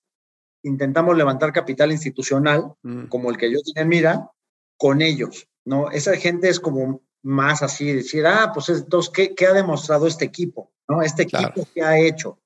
[0.62, 3.06] intentamos levantar capital institucional, mm.
[3.06, 4.32] como el que yo tenía en mira,
[4.78, 5.90] con ellos, ¿no?
[5.90, 10.26] Esa gente es como más así, decir, ah, pues entonces, ¿qué, qué ha demostrado este
[10.26, 10.72] equipo?
[10.88, 11.02] ¿No?
[11.02, 12.38] Este equipo, ¿qué ha hecho?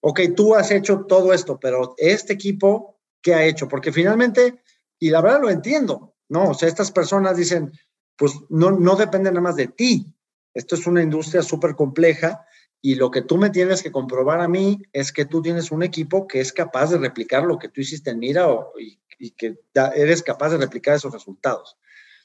[0.00, 3.68] ok, tú has hecho todo esto, pero este equipo, ¿qué ha hecho?
[3.68, 4.62] Porque finalmente,
[4.98, 6.50] y la verdad lo entiendo, ¿no?
[6.50, 7.72] O sea, estas personas dicen,
[8.16, 10.06] pues no, no depende nada más de ti.
[10.54, 12.44] Esto es una industria súper compleja
[12.80, 15.82] y lo que tú me tienes que comprobar a mí es que tú tienes un
[15.82, 18.46] equipo que es capaz de replicar lo que tú hiciste en Mira
[18.78, 18.98] y,
[19.32, 19.58] que
[19.96, 21.76] eres capaz de replicar esos resultados.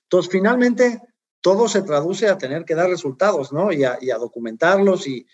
[0.03, 1.01] Entonces, finalmente,
[1.43, 3.71] todo se traduce a tener que dar resultados, ¿no?
[3.73, 5.27] Y a, y a documentarlos y,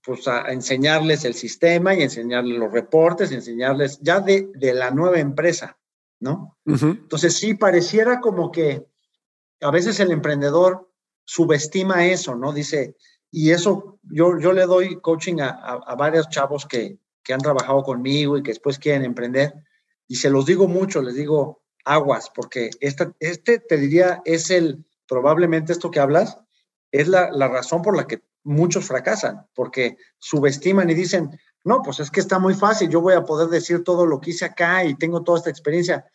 [0.00, 5.18] pues a, enseñarles el sistema y enseñarles los reportes, enseñarles ya de, de, la nueva
[5.18, 5.76] empresa,
[6.20, 6.56] ¿no?
[6.64, 8.86] Entonces sí pareciera como que
[9.60, 10.88] a veces el emprendedor
[11.24, 12.52] subestima eso, ¿no?
[12.52, 12.94] Dice,
[13.32, 17.82] y eso yo, yo le doy coaching a, a, varios chavos que, que han trabajado
[17.82, 19.52] conmigo y que después quieren emprender,
[20.06, 24.86] y se los digo mucho, les digo aguas, porque esta, este te diría es el,
[25.06, 26.38] probablemente esto que hablas,
[26.90, 31.98] es la, la razón por la que muchos fracasan porque subestiman y dicen, no, pues
[31.98, 34.84] es que está muy fácil, yo voy a poder decir todo lo que hice acá
[34.84, 36.06] y tengo toda esta experiencia.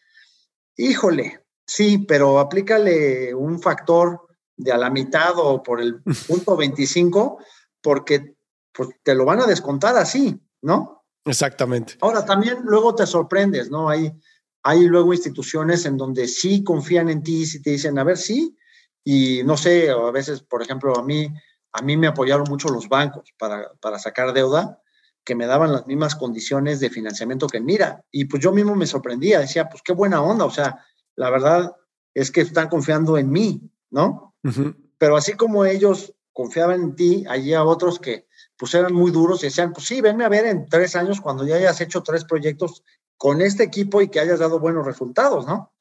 [0.78, 7.40] Híjole, sí, pero aplícale un factor de a la mitad o por el punto 25
[7.82, 8.36] porque
[8.72, 11.04] pues, te lo van a descontar así, ¿no?
[11.26, 11.98] Exactamente.
[12.02, 13.90] Ahora, también luego te sorprendes, ¿no?
[13.90, 14.12] Hay,
[14.64, 18.58] hay luego instituciones en donde sí confían en ti, si te dicen, a ver, sí,
[19.04, 21.32] y no sé, a veces, por ejemplo, a mí
[21.74, 24.80] a mí me apoyaron mucho los bancos para, para sacar deuda,
[25.24, 28.04] que me daban las mismas condiciones de financiamiento que Mira.
[28.12, 30.84] Y pues yo mismo me sorprendía, decía, pues qué buena onda, o sea,
[31.16, 31.76] la verdad
[32.14, 34.36] es que están confiando en mí, ¿no?
[34.98, 39.42] Pero así como ellos confiaban en ti, allí a otros que pues eran muy duros
[39.42, 42.26] y decían, pues sí, venme a ver en tres años cuando ya hayas hecho tres
[42.26, 42.84] proyectos
[43.18, 45.72] con este equipo y que hayas dado buenos resultados, ¿no?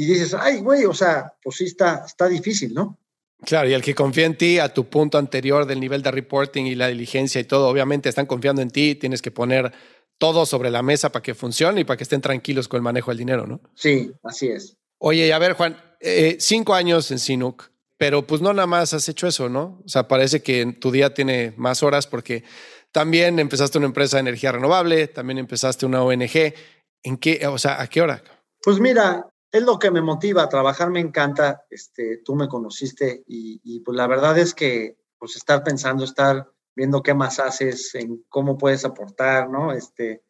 [0.00, 2.96] Y dices, ay, güey, o sea, pues sí está, está difícil, ¿no?
[3.44, 6.66] Claro, y el que confía en ti a tu punto anterior del nivel de reporting
[6.66, 9.72] y la diligencia y todo, obviamente están confiando en ti, tienes que poner
[10.16, 13.10] todo sobre la mesa para que funcione y para que estén tranquilos con el manejo
[13.10, 13.60] del dinero, ¿no?
[13.74, 14.76] Sí, así es.
[14.98, 17.64] Oye, a ver, Juan, eh, cinco años en Sinuk,
[17.96, 19.82] pero pues no nada más has hecho eso, ¿no?
[19.84, 22.44] O sea, parece que tu día tiene más horas porque
[22.92, 26.54] también empezaste una empresa de energía renovable, también empezaste una ONG.
[27.02, 28.22] ¿En qué, o sea, a qué hora?
[28.62, 33.24] Pues mira, es lo que me motiva, a trabajar me encanta, este, tú me conociste
[33.26, 38.24] y, pues la verdad es que pues estar pensando, estar viendo qué más haces, en
[38.28, 39.72] cómo puedes aportar, ¿no?
[39.72, 40.22] Este,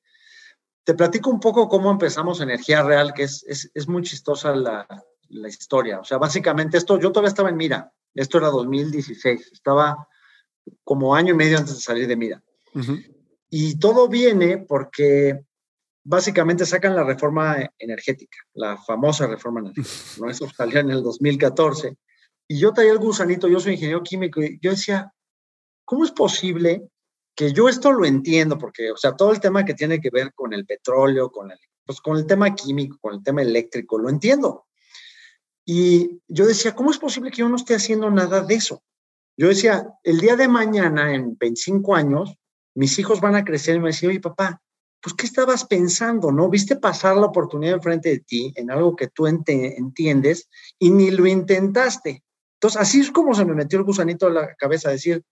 [0.83, 4.87] te platico un poco cómo empezamos Energía Real, que es, es, muy chistosa la,
[5.29, 6.01] la, historia.
[6.01, 10.09] O sea, básicamente esto, yo todavía estaba en Mira, esto era 2016, estaba
[10.85, 12.43] como año y medio antes de salir de Mira.
[13.51, 15.45] Y todo viene porque
[16.09, 20.21] básicamente sacan la reforma energética, la famosa reforma energética.
[20.21, 20.31] ¿no?
[20.31, 21.97] Eso salió en el 2014.
[22.49, 25.13] y yo traía el gusanito, yo soy ingeniero químico, y yo decía,
[25.85, 26.89] ¿cómo es posible
[27.35, 28.57] que yo esto lo entiendo?
[28.57, 31.59] Porque, o sea, todo el tema que tiene que ver con el petróleo, con el,
[31.85, 34.67] pues, con el tema químico, con el tema eléctrico, lo entiendo.
[35.67, 38.83] Y yo decía, ¿cómo es posible que yo no esté haciendo nada de eso?
[39.37, 42.35] Yo decía, el día de mañana, en 25 años,
[42.75, 44.63] mis hijos van a crecer y me decían, oye, papá,
[45.01, 46.33] pues, ¿qué estabas pensando?
[46.33, 46.49] ¿No?
[46.49, 51.27] Viste pasar la oportunidad enfrente de ti en algo que tú entiendes y ni lo
[51.27, 52.25] intentaste.
[52.55, 55.25] Entonces, así es como se me metió el gusanito en la cabeza, decir,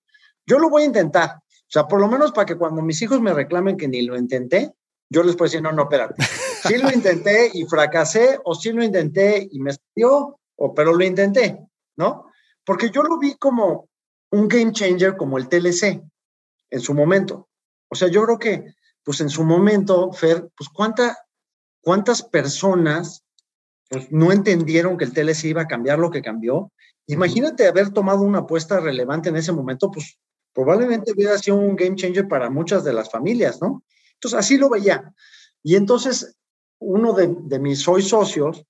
[0.47, 1.31] yo lo voy a intentar.
[1.41, 4.17] O sea, por lo menos para que cuando mis hijos me reclamen que ni lo
[4.17, 4.73] intenté,
[5.11, 6.23] yo les puedo decir, no, no, espérate.
[6.67, 11.05] Sí lo intenté y fracasé, o sí lo intenté y me salió, o pero lo
[11.05, 11.59] intenté,
[11.97, 12.31] ¿no?
[12.65, 13.89] Porque yo lo vi como
[14.31, 16.03] un game changer como el TLC
[16.71, 17.49] en su momento.
[17.89, 18.75] O sea, yo creo que
[19.07, 21.17] pues en su momento, Fer, pues cuánta,
[21.81, 23.25] cuántas personas
[23.89, 26.73] pues, no entendieron que el TLC iba a cambiar lo que cambió.
[27.07, 30.19] Imagínate haber tomado una apuesta relevante en ese momento, pues
[30.53, 33.85] probablemente hubiera sido un game changer para muchas de las familias, ¿no?
[34.15, 35.15] Entonces, así lo veía.
[35.63, 36.37] Y entonces,
[36.81, 38.65] uno de, de mis hoy socios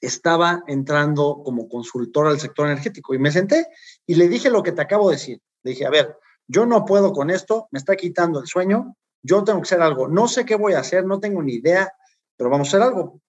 [0.00, 3.68] estaba entrando como consultor al sector energético y me senté
[4.04, 5.40] y le dije lo que te acabo de decir.
[5.62, 6.16] Le dije, a ver,
[6.48, 10.08] yo no puedo con esto, me está quitando el sueño, yo tengo que hacer algo,
[10.08, 11.92] no sé qué voy a hacer, no tengo ni idea,
[12.36, 13.20] pero vamos a hacer algo.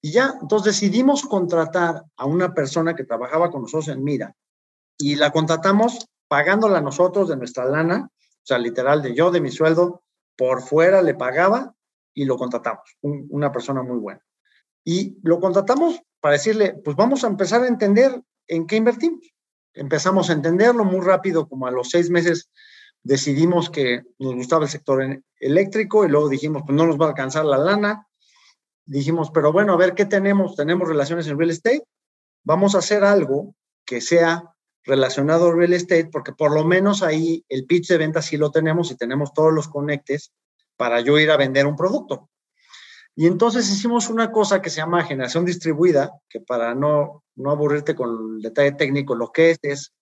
[0.00, 4.34] Y ya, entonces decidimos contratar a una persona que trabajaba con nosotros en Mira
[4.98, 9.50] y la contratamos pagándola nosotros de nuestra lana, o sea, literal de yo, de mi
[9.50, 10.02] sueldo,
[10.36, 11.74] por fuera le pagaba
[12.14, 14.20] y lo contratamos, una persona muy buena.
[14.84, 19.32] Y lo contratamos para decirle, pues vamos a empezar a entender en qué invertimos.
[19.74, 22.50] Empezamos a entenderlo muy rápido, como a los seis meses
[23.02, 27.08] decidimos que nos gustaba el sector eléctrico y luego dijimos, pues no nos va a
[27.08, 28.06] alcanzar la lana.
[28.84, 30.56] Dijimos, pero bueno, a ver qué tenemos.
[30.56, 31.84] Tenemos relaciones en real estate.
[32.44, 34.44] Vamos a hacer algo que sea
[34.84, 38.50] relacionado a real estate, porque por lo menos ahí el pitch de venta sí lo
[38.50, 40.32] tenemos y tenemos todos los conectes
[40.76, 42.28] para yo ir a vender un producto.
[43.14, 47.94] Y entonces hicimos una cosa que se llama generación distribuida, que para no, no aburrirte
[47.94, 49.92] con el detalle técnico, lo que es es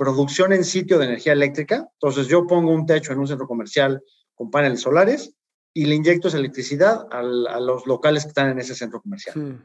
[0.00, 1.86] producción en sitio de energía eléctrica.
[1.92, 4.02] Entonces yo pongo un techo en un centro comercial
[4.34, 5.34] con paneles solares
[5.74, 9.62] y le inyecto esa electricidad a los locales que están en ese centro comercial.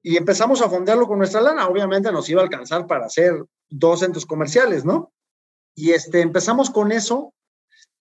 [0.00, 1.66] Y empezamos a fondearlo con nuestra lana.
[1.66, 5.12] Obviamente nos iba a alcanzar para hacer dos centros comerciales, ¿no?
[5.74, 7.34] Y este, empezamos con eso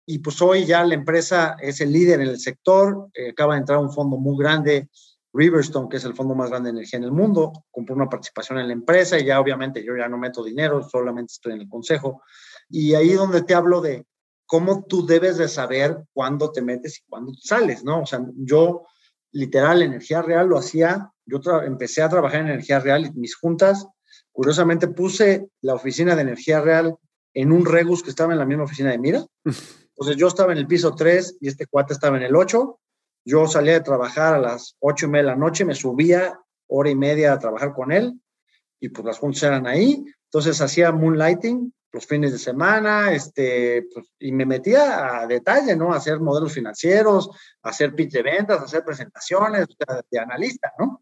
[0.05, 3.07] y pues hoy ya la empresa es el líder en el sector.
[3.13, 4.89] Eh, acaba de entrar un fondo muy grande
[5.35, 8.59] Riverstone, que es el fondo más grande de energía en el mundo, compró una participación
[8.59, 11.69] en la empresa y ya obviamente yo ya no meto dinero, solamente estoy en el
[11.69, 12.21] consejo.
[12.69, 14.05] Y ahí donde te hablo de
[14.45, 18.01] cómo tú debes de saber cuándo te metes y cuándo sales, ¿no?
[18.01, 18.85] O sea, yo
[19.31, 23.85] literal, energía real lo hacía, yo empecé a trabajar en energía real y mis juntas,
[24.31, 26.95] curiosamente puse la oficina de energía real
[27.33, 29.25] en un Regus que estaba en la misma oficina de Mira.
[29.45, 32.79] Entonces yo estaba en el piso 3 y este cuate estaba en el 8
[33.25, 36.89] yo salía de trabajar a las ocho y media de la noche, me subía hora
[36.89, 38.19] y media a trabajar con él
[38.79, 40.05] y pues las juntas eran ahí.
[40.25, 45.93] Entonces hacía moonlighting los fines de semana este, pues, y me metía a detalle, ¿no?
[45.93, 47.29] Hacer modelos financieros,
[47.63, 49.67] hacer pitch de ventas, hacer presentaciones
[50.11, 51.01] de analista, ¿no?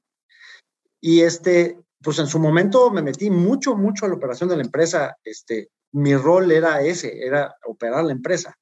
[1.02, 4.64] Y este, pues en su momento me metí mucho, mucho a la operación de la
[4.64, 5.18] empresa.
[5.24, 8.56] Este, mi rol era ese, era operar la empresa.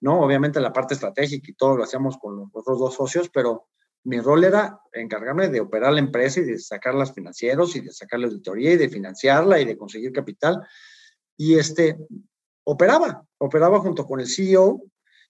[0.00, 0.20] ¿No?
[0.20, 3.68] Obviamente la parte estratégica y todo lo hacíamos con los otros dos socios, pero
[4.04, 7.92] mi rol era encargarme de operar la empresa y de sacar las financieros y de
[7.92, 10.60] sacar la auditoría y de financiarla y de conseguir capital.
[11.36, 11.98] Y este,
[12.64, 14.82] operaba, operaba junto con el CEO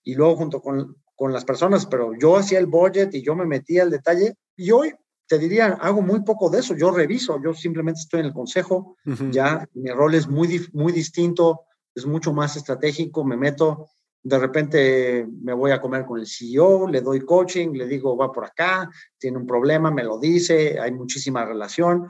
[0.04, 3.46] y luego junto con, con las personas, pero yo hacía el budget y yo me
[3.46, 4.94] metía al detalle y hoy
[5.26, 8.96] te diría, hago muy poco de eso, yo reviso, yo simplemente estoy en el consejo,
[9.30, 11.62] ya mi rol es muy, muy distinto,
[11.94, 13.90] es mucho más estratégico, me meto
[14.22, 18.32] de repente me voy a comer con el CEO, le doy coaching, le digo, va
[18.32, 22.08] por acá, tiene un problema, me lo dice, hay muchísima relación,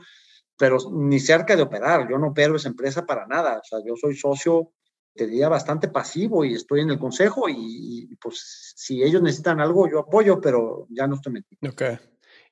[0.57, 3.95] pero ni cerca de operar, yo no opero esa empresa para nada, o sea, yo
[3.95, 4.73] soy socio,
[5.15, 9.89] te diría, bastante pasivo y estoy en el consejo y, pues si ellos necesitan algo,
[9.89, 11.71] yo apoyo, pero ya no estoy metido.
[11.71, 11.83] Ok.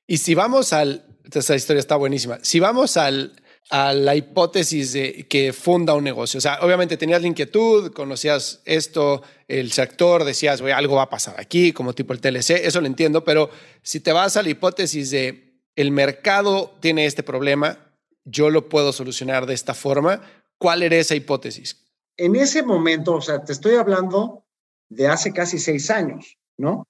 [0.05, 3.34] Y si vamos al, esta historia está buenísima, si vamos al
[3.70, 6.38] a la hipótesis de que funda un negocio.
[6.38, 11.09] O sea, obviamente tenías la inquietud, conocías esto, el sector, decías, güey, algo va a
[11.09, 13.49] pasar aquí, como tipo el TLC, eso lo entiendo, pero
[13.82, 17.93] si te vas a la hipótesis de el mercado tiene este problema,
[18.24, 20.22] yo lo puedo solucionar de esta forma,
[20.57, 21.86] ¿cuál era esa hipótesis?
[22.18, 24.45] En ese momento, o sea, te estoy hablando
[24.89, 26.88] de hace casi seis años, ¿no?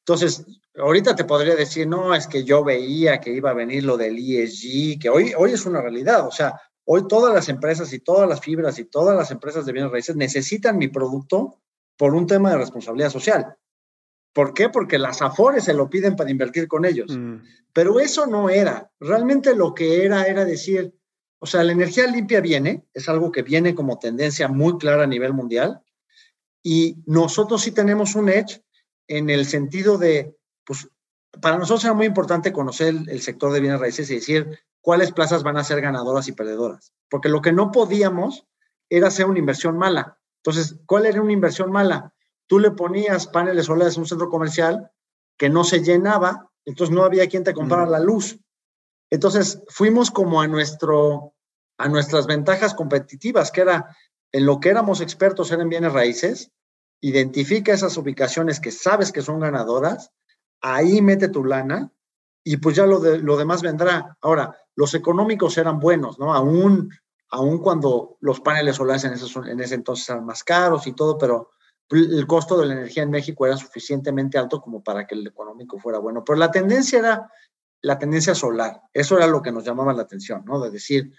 [0.00, 0.44] Entonces,
[0.76, 4.16] ahorita te podría decir, no, es que yo veía que iba a venir lo del
[4.18, 6.26] ESG, que hoy, hoy es una realidad.
[6.26, 9.72] O sea, Hoy todas las empresas y todas las fibras y todas las empresas de
[9.72, 11.60] bienes raíces necesitan mi producto
[11.96, 13.56] por un tema de responsabilidad social.
[14.32, 14.68] ¿Por qué?
[14.68, 17.10] Porque las AFORES se lo piden para invertir con ellos.
[17.10, 17.38] Mm.
[17.72, 18.92] Pero eso no era.
[19.00, 20.94] Realmente lo que era era decir,
[21.40, 25.08] o sea, la energía limpia viene, es algo que viene como tendencia muy clara a
[25.08, 25.80] nivel mundial.
[26.62, 28.62] Y nosotros sí tenemos un edge
[29.08, 30.35] en el sentido de,
[30.66, 30.88] pues,
[31.40, 35.42] para nosotros era muy importante conocer el, sector de bienes raíces y decir cuáles plazas
[35.42, 36.92] van a ser ganadoras y perdedoras.
[37.08, 38.46] Porque lo que no podíamos
[38.90, 40.18] era hacer una inversión mala.
[40.42, 42.12] Entonces, ¿cuál era una inversión mala?
[42.46, 44.90] Tú le ponías paneles solares en un centro comercial
[45.36, 48.38] que no se llenaba, entonces no había quien te comprara la luz.
[49.10, 51.34] Entonces, fuimos como a, nuestro,
[51.78, 53.96] a nuestras ventajas competitivas, que era
[54.32, 56.50] en lo que éramos expertos en bienes raíces,
[57.00, 60.10] identifica esas ubicaciones que sabes que son ganadoras,
[60.60, 61.92] ahí mete tu lana
[62.44, 64.16] y pues ya lo, de, lo demás vendrá.
[64.20, 66.32] Ahora, los económicos eran buenos, ¿no?
[66.34, 66.90] Aún,
[67.30, 71.18] aún cuando los paneles solares en ese, en ese entonces eran más caros y todo,
[71.18, 71.50] pero
[71.90, 75.78] el costo de la energía en México era suficientemente alto como para que el económico
[75.78, 76.24] fuera bueno.
[76.24, 77.30] Pero la tendencia era
[77.82, 78.80] la tendencia solar.
[78.92, 80.60] Eso era lo que nos llamaba la atención, ¿no?
[80.60, 81.12] De decir,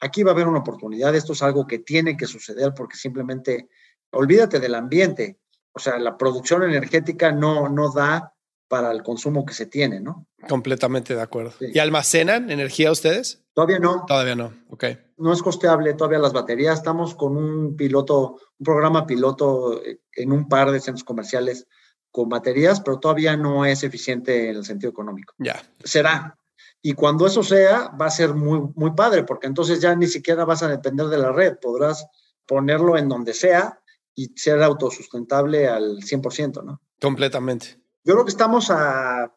[0.00, 3.68] aquí va a haber una oportunidad, esto es algo que tiene que suceder porque simplemente,
[4.10, 5.40] olvídate del ambiente,
[5.72, 8.34] o sea, la producción energética no, no da
[8.72, 10.26] para el consumo que se tiene, ¿no?
[10.48, 11.52] Completamente de acuerdo.
[11.60, 13.44] ¿Y almacenan energía ustedes?
[13.52, 14.06] Todavía no.
[14.08, 14.84] Todavía no, ok.
[15.18, 16.78] No es costeable todavía las baterías.
[16.78, 21.66] Estamos con un piloto, un programa piloto eh, en un par de centros comerciales
[22.10, 25.34] con baterías, pero todavía no es eficiente en el sentido económico.
[25.36, 25.62] Ya.
[25.84, 26.38] Será.
[26.80, 30.46] Y cuando eso sea, va a ser muy, muy padre, porque entonces ya ni siquiera
[30.46, 31.58] vas a depender de la red.
[31.60, 32.06] Podrás
[32.46, 33.78] ponerlo en donde sea
[34.14, 36.80] y ser autosustentable al 100%, ¿no?
[36.98, 37.81] Completamente.
[38.04, 39.32] Yo creo que estamos a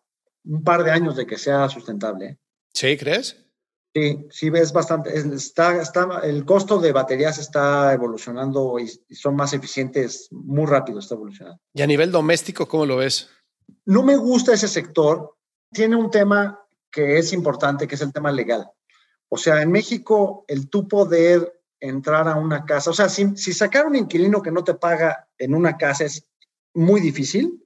[0.46, 2.26] un par de años de que sea sustentable.
[2.26, 2.38] ¿eh?
[2.74, 3.46] ¿Sí, crees?
[3.94, 5.18] Sí, sí ves bastante.
[5.18, 11.16] Está, está, el costo de baterías está evolucionando y, son más eficientes muy rápido, está
[11.16, 11.62] evolucionando.
[11.74, 13.30] ¿Y a nivel doméstico, cómo lo ves?
[13.86, 15.38] No me gusta ese sector.
[15.72, 16.60] Tiene un tema
[16.92, 18.70] que es importante, que es el tema legal.
[19.30, 23.54] O sea, en México, el tú poder entrar a una casa, o sea, si, si
[23.54, 26.28] sacar un inquilino que no te paga en una casa es
[26.76, 27.64] muy difícil.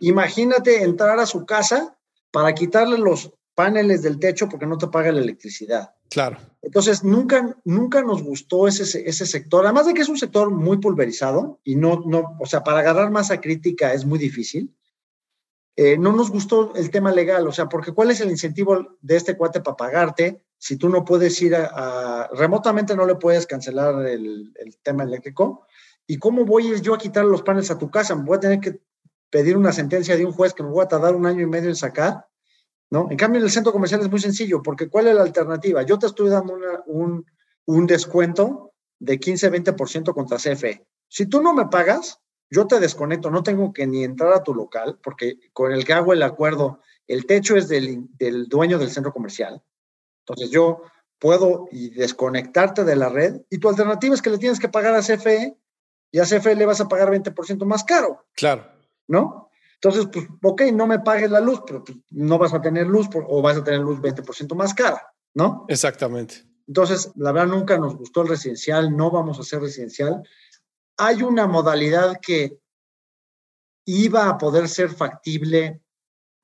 [0.00, 1.98] Imagínate entrar a su casa
[2.30, 5.94] para quitarle los paneles del techo porque no te paga la electricidad.
[6.08, 6.38] Claro.
[6.62, 10.78] Entonces, nunca, nunca nos gustó ese, ese sector, además de que es un sector muy
[10.78, 14.74] pulverizado y no, no, o sea, para agarrar masa crítica es muy difícil.
[15.74, 19.16] Eh, no nos gustó el tema legal, o sea, porque ¿cuál es el incentivo de
[19.16, 24.06] este cuate para pagarte si tú no puedes ir a, remotamente no le puedes cancelar
[24.06, 25.66] el, el tema eléctrico?
[26.06, 28.14] ¿Y cómo voy yo a quitar los paneles a tu casa?
[28.14, 28.80] Me voy a tener que
[29.30, 31.70] pedir una sentencia de un juez que me voy a tardar un año y medio
[31.70, 32.26] en sacar,
[32.90, 33.08] ¿no?
[33.10, 35.82] En cambio, en el centro comercial es muy sencillo, porque ¿cuál es la alternativa?
[35.82, 36.54] Yo te estoy dando
[36.86, 37.24] un,
[37.86, 40.86] descuento de 15-20% contra CFE.
[41.08, 44.54] Si tú no me pagas, yo te desconecto, no tengo que ni entrar a tu
[44.54, 48.08] local, porque con el que hago el acuerdo, el techo es del,
[48.48, 49.62] dueño del centro comercial.
[50.26, 50.82] Entonces yo
[51.18, 55.00] puedo desconectarte de la red y tu alternativa es que le tienes que pagar a
[55.00, 55.56] CFE
[56.12, 58.26] y a CFE le vas a pagar 20% más caro.
[58.34, 58.70] Claro.
[59.08, 59.50] ¿No?
[59.74, 63.08] Entonces, pues, ok, no me pagues la luz, pero pues, no vas a tener luz
[63.12, 65.64] o vas a tener luz 20% más cara, ¿no?
[65.68, 66.44] Exactamente.
[66.68, 70.22] Entonces, la verdad, nunca nos gustó el residencial, no vamos a hacer residencial.
[70.98, 72.60] Hay una modalidad que
[73.84, 75.82] iba a poder ser factible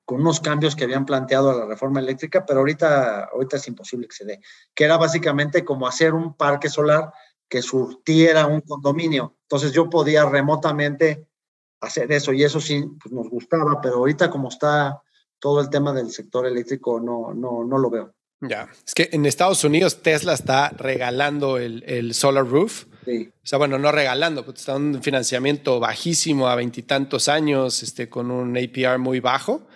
[0.03, 4.07] con unos cambios que habían planteado a la reforma eléctrica, pero ahorita, ahorita es imposible
[4.07, 4.41] que se dé,
[4.73, 7.13] que era básicamente como hacer un parque solar
[7.49, 9.37] que surtiera un condominio.
[9.41, 11.27] Entonces yo podía remotamente
[11.81, 15.01] hacer eso y eso sí pues, nos gustaba, pero ahorita como está
[15.39, 18.13] todo el tema del sector eléctrico no, no, no lo veo.
[18.41, 22.85] Ya, es que en Estados Unidos Tesla está regalando el, el solar roof.
[23.03, 23.31] Sí.
[23.43, 28.31] O sea, bueno, no regalando, pues está un financiamiento bajísimo a veintitantos años, este, con
[28.31, 29.67] un APR muy bajo,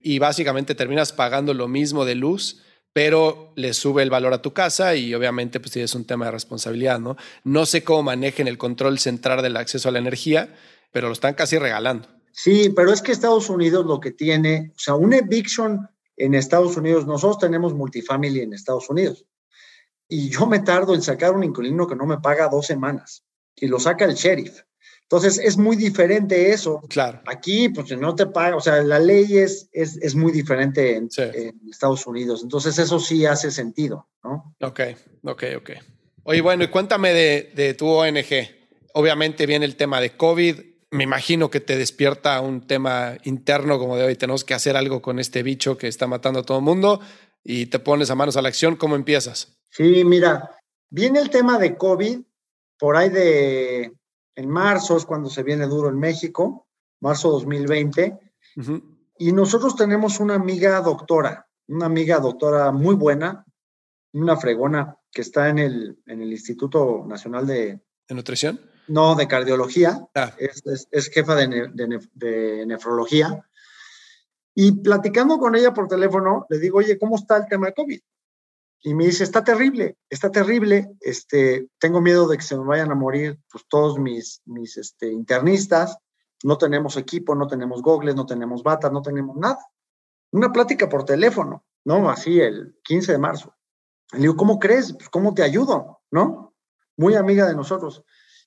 [0.00, 2.62] y básicamente terminas pagando lo mismo de luz
[2.92, 6.32] pero le sube el valor a tu casa y obviamente pues tienes un tema de
[6.32, 7.16] responsabilidad, ¿no?
[7.44, 10.54] No sé cómo manejen el control central del acceso a la energía,
[10.92, 12.08] pero lo están casi regalando.
[12.32, 16.76] Sí, pero es que Estados Unidos lo que tiene, o sea, un eviction en Estados
[16.76, 19.26] Unidos, nosotros tenemos multifamily en Estados Unidos
[20.08, 23.24] y yo me tardo en sacar un inquilino que no me paga dos semanas
[23.54, 24.62] y lo saca el sheriff.
[25.10, 26.80] Entonces es muy diferente eso.
[26.88, 27.20] Claro.
[27.26, 31.08] Aquí, pues no te paga, o sea, la ley es, es, muy diferente en,
[31.68, 32.42] Estados Unidos.
[32.42, 34.54] Entonces eso sí hace sentido, ¿no?
[34.60, 34.80] Ok,
[35.24, 35.70] ok, ok.
[36.22, 38.50] Oye, bueno, y cuéntame de, de tu ONG.
[38.94, 40.60] Obviamente viene el tema de COVID.
[40.92, 44.16] Me imagino que te despierta un tema interno como de hoy.
[44.16, 47.00] Tenemos que hacer algo con este bicho que está matando a todo el mundo
[47.42, 48.76] y te pones a manos a la acción.
[48.76, 49.56] ¿Cómo empiezas?
[49.70, 50.50] Sí, mira,
[50.90, 52.18] Viene el tema de COVID,
[52.76, 53.92] por ahí de,
[54.40, 56.66] en marzo es cuando se viene duro en México,
[57.00, 58.18] marzo 2020,
[59.18, 63.44] y nosotros tenemos una amiga doctora, una amiga doctora muy buena,
[64.12, 67.80] una fregona que está en el, en el Instituto Nacional de...
[68.08, 68.60] ¿De Nutrición?
[68.88, 70.08] No, de Cardiología.
[70.14, 70.32] Ah.
[70.38, 71.70] Es, jefa de,
[72.14, 73.46] de, nefrología.
[74.54, 78.00] Y platicando con ella por teléfono, le digo, oye, ¿cómo está el tema de COVID?
[78.82, 82.90] Y me dice, está terrible, está terrible, este, tengo miedo de que se me vayan
[82.90, 85.98] a morir pues, todos mis, mis este, internistas,
[86.42, 89.58] no tenemos equipo, no tenemos gogles, no tenemos batas, no tenemos nada.
[90.32, 92.08] Una plática por teléfono, ¿no?
[92.08, 93.54] Así el 15 de marzo.
[94.12, 94.94] Le digo, ¿cómo crees?
[94.94, 96.00] Pues, ¿cómo te ayudo?
[96.10, 96.54] ¿No?
[96.96, 98.02] Muy amiga de nosotros.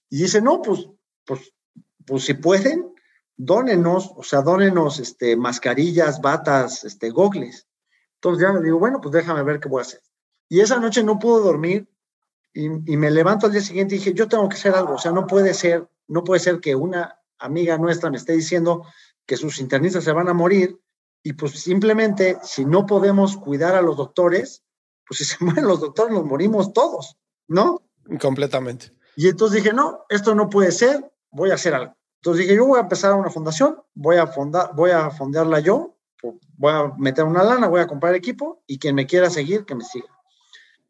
[0.10, 0.90] Y dice, no, pues,
[1.26, 1.54] pues,
[2.06, 2.94] pues si pueden,
[3.38, 7.68] dónenos, o sea, dónenos este, mascarillas, batas, este, gogles.
[8.16, 10.02] Entonces ya le digo, bueno, pues déjame ver qué voy a hacer.
[10.50, 11.88] Y esa noche no pude dormir
[12.54, 14.98] y, y, me levanto al día siguiente y dije, yo tengo que hacer algo, o
[15.00, 18.86] sea, no puede ser, no puede ser que una amiga nuestra me esté diciendo
[19.26, 20.80] que sus internistas se van a morir
[21.24, 24.64] y pues simplemente si no podemos cuidar a los doctores,
[25.08, 27.18] pues si se mueren los doctores nos morimos todos,
[27.48, 27.82] ¿no?
[28.20, 28.91] Completamente.
[29.16, 31.96] Y entonces dije, no, esto no puede ser, voy a hacer algo.
[32.18, 35.98] Entonces dije, yo voy a empezar una fundación, voy a, fundar, voy a fondearla yo,
[36.58, 39.76] voy a meter una lana, voy a comprar equipo y quien me quiera seguir, que
[39.76, 40.08] me siga.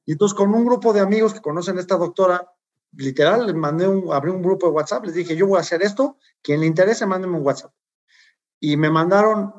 [0.05, 2.49] Y entonces con un grupo de amigos que conocen a esta doctora,
[2.95, 5.81] literal, les mandé un, abrí un grupo de WhatsApp, les dije, yo voy a hacer
[5.81, 7.73] esto, quien le interese, mándeme un WhatsApp.
[8.59, 9.53] Y me mandaron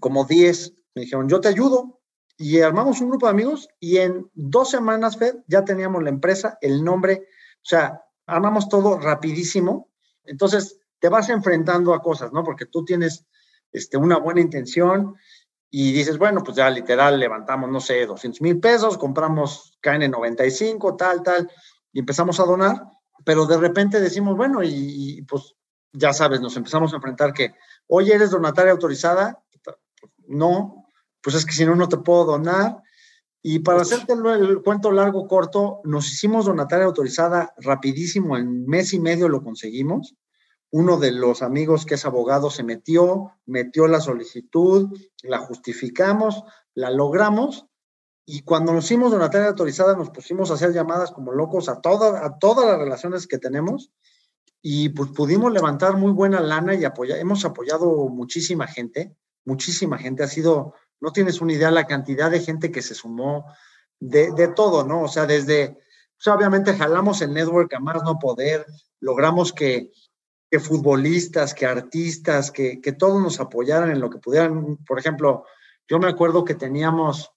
[0.00, 2.00] como 10, me dijeron, yo te ayudo.
[2.38, 6.58] Y armamos un grupo de amigos y en dos semanas, Fed, ya teníamos la empresa,
[6.60, 9.90] el nombre, o sea, armamos todo rapidísimo.
[10.24, 12.42] Entonces, te vas enfrentando a cosas, ¿no?
[12.42, 13.26] Porque tú tienes
[13.70, 15.14] este, una buena intención
[15.74, 21.22] y dices, bueno, pues ya literal levantamos, no sé, 200 mil pesos, compramos KN95, tal,
[21.22, 21.50] tal
[21.92, 22.82] y empezamos a donar,
[23.24, 25.54] pero de repente decimos, bueno, y, pues
[25.92, 27.54] ya sabes, nos empezamos a enfrentar que,
[27.86, 29.42] oye, ¿eres donataria autorizada?
[30.26, 30.86] No,
[31.20, 32.82] pues es que si no, no te puedo donar.
[33.42, 39.00] Y para hacerte el, cuento largo, corto, nos hicimos donataria autorizada rapidísimo, en mes y
[39.00, 40.14] medio lo conseguimos.
[40.72, 44.88] Uno de los amigos que es abogado se metió, metió la solicitud,
[45.22, 46.44] la justificamos,
[46.74, 47.66] la logramos
[48.24, 52.22] y cuando nos hicimos donataria autorizada, nos pusimos a hacer llamadas como locos a, todas
[52.22, 53.92] a todas las relaciones que tenemos
[54.62, 57.18] y pues pudimos levantar muy buena lana y apoyar.
[57.18, 59.14] Hemos apoyado muchísima gente,
[59.44, 60.22] muchísima gente.
[60.22, 63.44] Ha sido, no tienes una idea la cantidad de gente que se sumó
[64.00, 65.02] de, de todo, ¿no?
[65.02, 65.78] O sea, desde,
[66.26, 68.64] obviamente jalamos el network a más no poder,
[69.00, 69.90] logramos que,
[70.52, 74.76] que futbolistas, que artistas, que, que todos nos apoyaran en lo que pudieran.
[74.86, 75.46] Por ejemplo,
[75.88, 77.32] yo me acuerdo que teníamos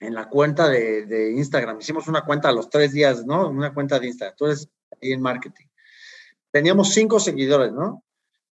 [0.00, 1.78] en la cuenta de, Instagram.
[1.78, 3.48] Hicimos una cuenta a los tres días, ¿no?
[3.48, 4.32] Una cuenta de Instagram.
[4.32, 4.68] Entonces,
[5.00, 5.66] ahí en marketing.
[6.50, 8.02] Teníamos cinco seguidores, ¿no?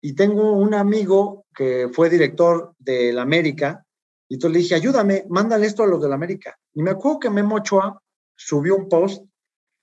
[0.01, 3.87] Y tengo un amigo que fue director de la América.
[4.29, 6.59] Y entonces le dije, ayúdame, mándale esto a los de la América.
[6.75, 8.03] Y me acuerdo que Memo Ochoa
[8.35, 9.25] subió un post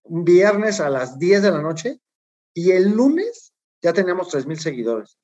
[0.04, 2.02] un viernes a las 10 de la noche
[2.54, 3.49] y el lunes
[3.82, 5.18] ya teníamos tres mil seguidores.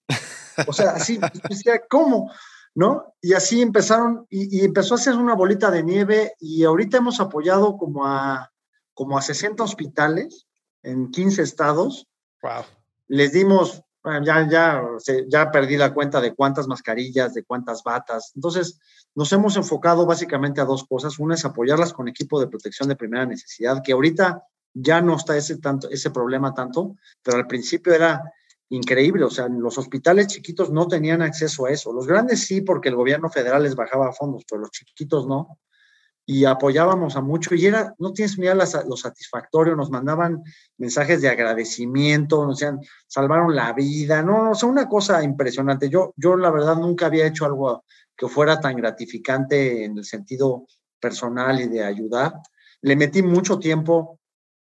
[0.68, 2.32] O sea, así, decía, ¿cómo?
[2.76, 3.16] ¿no?
[3.22, 7.78] Y así empezaron, y, empezó a ser una bolita de nieve y ahorita hemos apoyado
[7.78, 8.52] como a,
[8.94, 10.46] como a 60 hospitales
[10.84, 12.08] en 15 estados.
[12.44, 12.66] Wow.
[13.08, 13.82] Les dimos,
[14.24, 14.84] ya, ya,
[15.28, 18.34] ya perdí la cuenta de cuántas mascarillas, de cuántas batas.
[18.36, 18.80] Entonces,
[19.16, 21.18] nos hemos enfocado básicamente a dos cosas.
[21.18, 24.44] Una es apoyarlas con equipo de protección de primera necesidad, que ahorita
[24.74, 28.22] ya no está ese, tanto, ese problema tanto, pero al principio era
[28.70, 29.24] increíble.
[29.24, 31.94] O sea, los hospitales chiquitos no tenían acceso a eso.
[31.94, 35.60] Los grandes sí, porque el gobierno federal les bajaba fondos, pero los chiquitos no.
[36.28, 37.54] Y apoyábamos a mucho.
[37.54, 40.42] Y era, no tienes ni lo satisfactorio, nos mandaban
[40.78, 44.24] mensajes de agradecimiento, nos decían, salvaron la vida.
[44.24, 45.90] No, o sea, una cosa impresionante.
[45.90, 47.84] Yo, yo la verdad nunca había hecho algo
[48.18, 50.66] que fuera tan gratificante en el sentido
[51.00, 52.34] personal y de ayudar.
[52.82, 54.20] Le metí mucho tiempo,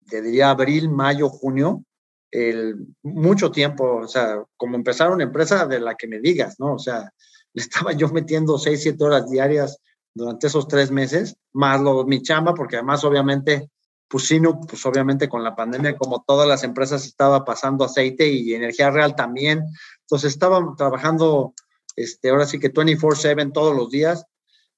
[0.10, 1.84] te diría abril, mayo, junio,
[2.32, 6.74] el, mucho tiempo, o sea, como empezar una empresa de la que me digas, ¿no?
[6.74, 7.12] O sea,
[7.54, 9.80] le estaba yo metiendo seis, siete horas diarias
[10.14, 13.70] durante esos tres meses, más lo, mi chamba, porque además obviamente,
[14.08, 18.54] pues sí, pues obviamente con la pandemia, como todas las empresas, estaba pasando aceite y
[18.54, 19.66] energía real también.
[20.02, 21.54] Entonces estaba trabajando,
[21.98, 24.26] este, ahora sí que 24/7 todos los días,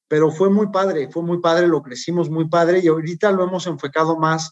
[0.08, 3.68] pero fue muy padre, fue muy padre, lo crecimos muy padre y ahorita lo hemos
[3.68, 4.52] enfocado más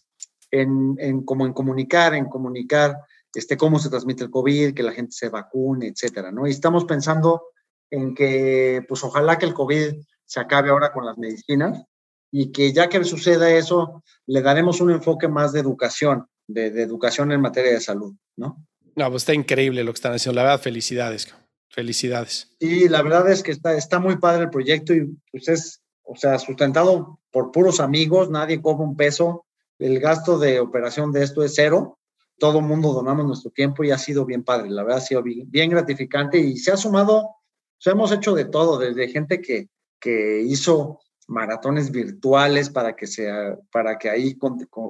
[0.50, 2.96] en, en, como en comunicar, en comunicar
[3.34, 6.46] este, cómo se transmite el COVID, que la gente se vacune, etcétera, ¿no?
[6.46, 7.42] Y estamos pensando
[7.90, 9.94] en que, pues ojalá que el COVID
[10.24, 11.84] se acabe ahora con las medicinas
[12.30, 17.32] y que ya que suceda eso, le daremos un enfoque más de educación, de, educación
[17.32, 18.66] en materia de salud, ¿no?
[18.94, 20.36] No, pues está increíble lo que están haciendo.
[20.36, 21.34] La verdad, felicidades.
[21.68, 22.56] Felicidades.
[22.60, 26.16] Sí, la verdad es que está, está muy padre el proyecto y pues es, o
[26.16, 29.45] sea, sustentado por puros amigos, nadie cobra un peso.
[29.78, 31.98] El gasto de operación de esto es cero.
[32.38, 34.70] Todo mundo donamos nuestro tiempo y ha sido bien padre.
[34.70, 37.36] La verdad ha sido bien, bien gratificante y se ha sumado, o
[37.78, 39.68] sea, hemos hecho de todo, desde gente que,
[40.00, 44.36] que hizo maratones virtuales para que, sea, para que ahí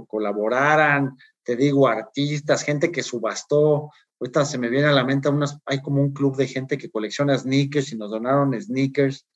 [0.06, 3.90] colaboraran, te digo, artistas, gente que subastó.
[4.20, 6.90] Ahorita se me viene a la mente, unas, hay como un club de gente que
[6.90, 9.26] colecciona sneakers y nos donaron sneakers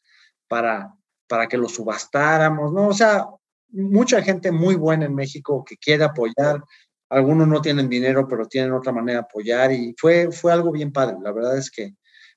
[0.48, 0.94] para,
[1.28, 2.88] para que los subastáramos, ¿no?
[2.88, 3.26] O sea,
[3.72, 6.62] mucha gente muy buena en México que quiere apoyar.
[7.08, 10.92] Algunos no tienen dinero, pero tienen otra manera de apoyar y fue, fue algo bien
[10.92, 11.16] padre.
[11.22, 11.94] La verdad es que,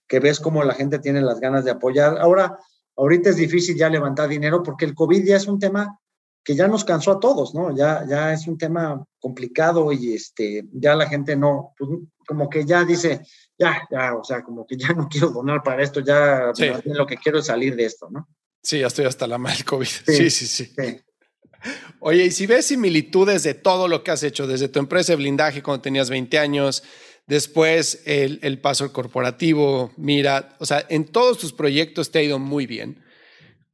[0.07, 2.17] que ves cómo la gente tiene las ganas de apoyar.
[2.19, 2.57] Ahora,
[2.95, 5.99] Ahorita es difícil ya levantar dinero porque el COVID ya es un tema
[6.43, 7.75] que ya nos cansó a todos, ¿no?
[7.75, 11.89] Ya, ya es un tema complicado y este, ya la gente no, pues,
[12.27, 13.21] como que ya dice,
[13.57, 16.51] ya, ya, o sea, como que ya no quiero donar para esto, ya
[16.85, 18.27] lo que quiero es salir de esto, ¿no?
[18.61, 19.85] Sí, ya estoy hasta la mal COVID.
[19.85, 20.75] Sí sí, sí, sí,
[21.99, 25.17] Oye, y si ves similitudes de todo lo que has hecho, desde tu empresa de
[25.17, 26.83] blindaje cuando tenías 20 años,
[27.25, 32.37] Después el, paso al corporativo, mira, o sea, en todos tus proyectos te ha ido
[32.37, 33.01] muy bien.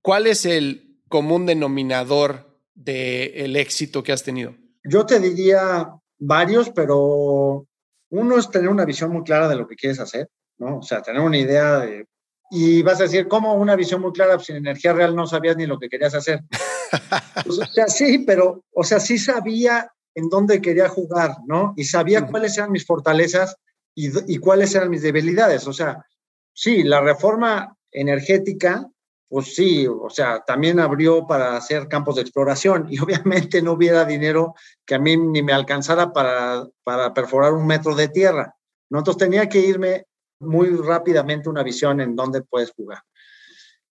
[0.02, 4.56] ¿Cuál es el común denominador del éxito que has tenido?
[4.84, 5.88] Yo te diría
[6.20, 7.66] varios, pero
[8.12, 10.30] uno es tener una visión muy clara de lo que quieres hacer,
[10.60, 10.78] ¿no?
[10.78, 12.06] O sea, tener una idea de...
[12.52, 14.40] Y vas a decir, ¿cómo una visión muy clara?
[14.40, 16.42] Sin energía real no sabías ni lo que querías hacer.
[17.46, 21.74] Pues, o sea, sí, pero, o sea, sí sabía en dónde quería jugar, ¿no?
[21.78, 23.56] Y sabía cuáles eran mis fortalezas
[23.96, 25.68] y, cuáles eran mis debilidades.
[25.68, 26.06] O sea,
[26.54, 28.90] sí, la reforma energética,
[29.28, 34.06] pues sí, o sea, también abrió para hacer campos de exploración y obviamente no hubiera
[34.06, 38.56] dinero que a mí ni me alcanzara para, para perforar un metro de tierra.
[38.90, 39.00] ¿no?
[39.00, 40.06] Entonces tenía que irme
[40.40, 43.00] muy rápidamente una visión en dónde puedes jugar.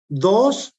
[0.07, 0.75] Dos,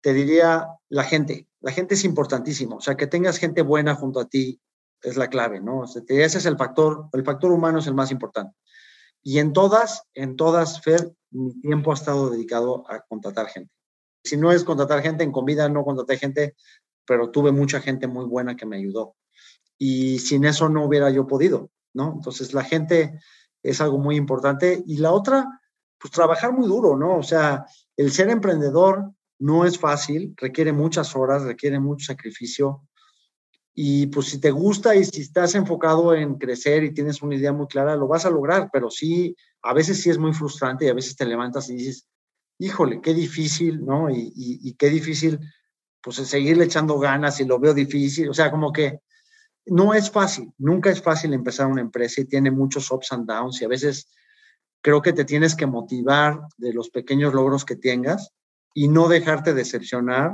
[0.00, 1.48] te diría la gente.
[1.60, 2.76] La gente es importantísimo.
[2.76, 4.60] O sea, que tengas gente buena junto a ti
[5.02, 5.84] es la clave, ¿no?
[5.84, 8.56] ese es el factor, el factor humano es el más importante.
[9.22, 13.72] Y en todas, en todas, Fer, mi tiempo ha estado dedicado a contratar gente.
[14.22, 16.54] Si no es contratar gente, en comida no contraté gente,
[17.06, 19.16] pero tuve mucha gente muy buena que me ayudó.
[19.78, 22.12] Y sin eso no hubiera yo podido, ¿no?
[22.14, 23.18] Entonces la gente
[23.64, 24.84] es algo muy importante.
[24.86, 25.60] Y la otra,
[25.98, 27.16] pues trabajar muy duro, ¿no?
[27.16, 27.64] O sea,
[27.96, 32.86] el ser emprendedor no es fácil, requiere muchas horas, requiere mucho sacrificio.
[33.74, 37.52] Y pues si te gusta y si estás enfocado en crecer y tienes una idea
[37.52, 40.88] muy clara, lo vas a lograr, pero sí, a veces sí es muy frustrante y
[40.88, 42.06] a veces te levantas y dices,
[42.58, 44.10] híjole, qué difícil, ¿no?
[44.10, 45.40] Y, y, qué difícil,
[46.00, 49.00] pues seguirle echando ganas y lo veo difícil, o sea, como que
[49.66, 53.60] no es fácil, nunca es fácil empezar una empresa y tiene muchos ups and downs
[53.60, 54.08] y a veces
[54.82, 58.30] creo que te tienes que motivar de los pequeños logros que tengas
[58.74, 60.32] y no dejarte decepcionar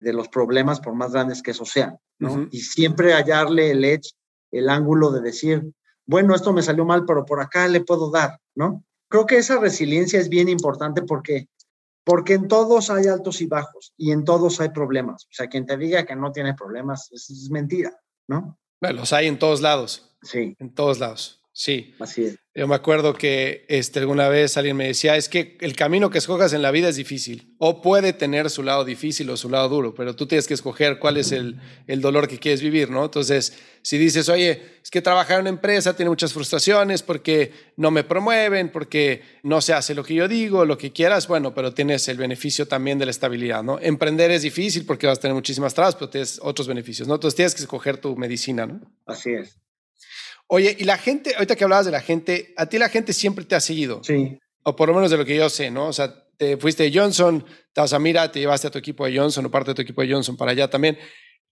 [0.00, 2.48] de los problemas por más grandes que eso sean, ¿no?
[2.50, 4.14] Y siempre hallarle el edge,
[4.50, 5.70] el ángulo de decir,
[6.06, 8.82] bueno, esto me salió mal, pero por acá le puedo dar, ¿no?
[9.08, 11.48] Creo que esa resiliencia es bien importante porque
[12.02, 15.26] porque en todos hay altos y bajos y en todos hay problemas.
[15.26, 17.94] O sea, quien te diga que no tiene problemas es, es mentira,
[18.26, 18.58] ¿no?
[18.80, 20.16] Bueno, los hay en todos lados.
[20.22, 20.56] Sí.
[20.58, 21.39] En todos lados.
[21.52, 21.94] Sí.
[21.98, 22.38] Así es.
[22.54, 26.18] Yo me acuerdo que este, alguna vez alguien me decía, es que el camino que
[26.18, 29.68] escojas en la vida es difícil, o puede tener su lado difícil o su lado
[29.68, 33.04] duro, pero tú tienes que escoger cuál es el, el dolor que quieres vivir, ¿no?
[33.04, 37.90] Entonces, si dices, oye, es que trabajar en una empresa tiene muchas frustraciones porque no
[37.90, 41.72] me promueven, porque no se hace lo que yo digo, lo que quieras, bueno, pero
[41.72, 43.78] tienes el beneficio también de la estabilidad, ¿no?
[43.80, 47.14] Emprender es difícil porque vas a tener muchísimas trabas, pero tienes otros beneficios, ¿no?
[47.14, 48.80] Entonces tienes que escoger tu medicina, ¿no?
[49.06, 49.56] Así es.
[50.52, 53.44] Oye, y la gente, ahorita que hablabas de la gente, a ti la gente siempre
[53.44, 54.02] te ha seguido.
[54.02, 54.36] Sí.
[54.64, 55.86] O por lo menos de lo que yo sé, ¿no?
[55.86, 59.06] O sea, te fuiste de Johnson, te vas a Mira, te llevaste a tu equipo
[59.06, 60.98] de Johnson o parte de tu equipo de Johnson para allá también.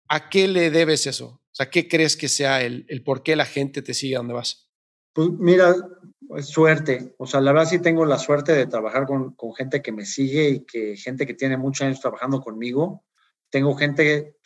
[0.09, 1.27] ¿A qué le debes eso?
[1.27, 4.19] O sea, ¿qué crees que sea el, el por qué la gente te sigue a
[4.19, 4.69] donde vas?
[5.13, 5.77] Pues mira,
[6.41, 7.15] suerte.
[7.19, 10.07] O sea, la verdad sí tengo la suerte de trabajar con, con gente que me
[10.07, 13.05] sigue y que gente que tiene muchos años trabajando conmigo.
[13.51, 14.38] Tengo gente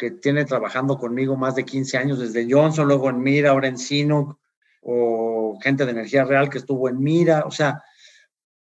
[0.00, 3.76] que tiene trabajando conmigo más de 15 años, desde Johnson, luego en Mira, ahora en
[3.76, 4.40] Sino,
[4.80, 7.44] o gente de energía real que estuvo en Mira.
[7.44, 7.82] O sea,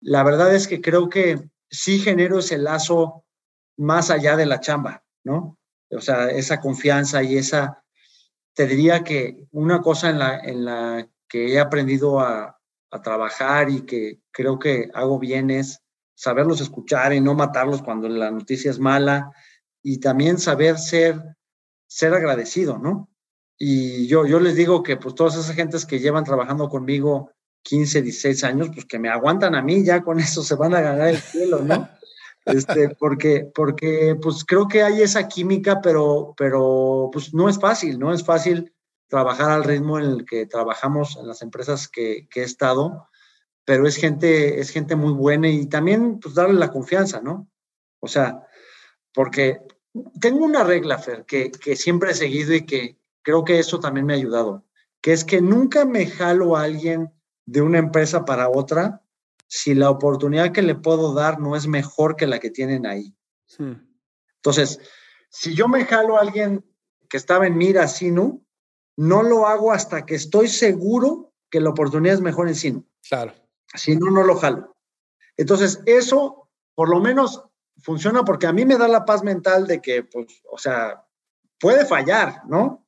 [0.02, 3.24] la verdad es que creo que sí genero ese lazo
[3.78, 5.58] más allá de la chamba, ¿no?
[5.92, 7.86] O sea, esa confianza y esa,
[8.54, 12.60] te diría que una cosa en la, en la que he aprendido a
[13.02, 15.82] trabajar y que creo que hago bien es
[16.16, 19.32] saberlos escuchar y no matarlos cuando la noticia es mala
[19.82, 21.22] y también saber ser,
[21.88, 23.10] ser agradecido, ¿no?
[23.58, 27.32] Y yo, yo les digo que pues todas esas gentes que llevan trabajando conmigo
[27.64, 30.82] 15, 16 años, pues que me aguantan a mí, ya con eso se van a
[30.82, 31.90] ganar el cielo, ¿no?
[32.46, 38.00] Este, porque, porque pues creo que hay esa química, pero, pero pues no es fácil,
[38.00, 38.74] no es fácil
[39.08, 43.08] trabajar al ritmo en el que trabajamos en las empresas que, he estado,
[43.66, 47.50] pero es gente, es gente muy buena y también pues darle la confianza, ¿no?
[48.00, 48.48] O sea,
[49.20, 49.60] porque
[50.22, 54.06] tengo una regla, Fer, que, que siempre he seguido y que creo que eso también
[54.06, 54.64] me ha ayudado,
[55.02, 57.12] que es que nunca me jalo a alguien
[57.46, 59.04] de una empresa para otra
[59.46, 63.14] si la oportunidad que le puedo dar no es mejor que la que tienen ahí.
[64.38, 64.80] Entonces,
[65.28, 66.64] si yo me jalo a alguien
[67.10, 68.46] que estaba en Mira Sinu,
[68.96, 72.88] no lo hago hasta que estoy seguro que la oportunidad es mejor en Sinu.
[73.10, 73.34] Claro.
[73.74, 74.78] Si no, no lo jalo.
[75.36, 77.49] Entonces, eso por lo menos
[77.82, 81.06] funciona porque a mí me da la paz mental de que, pues, o sea,
[81.60, 82.86] puede fallar, ¿no?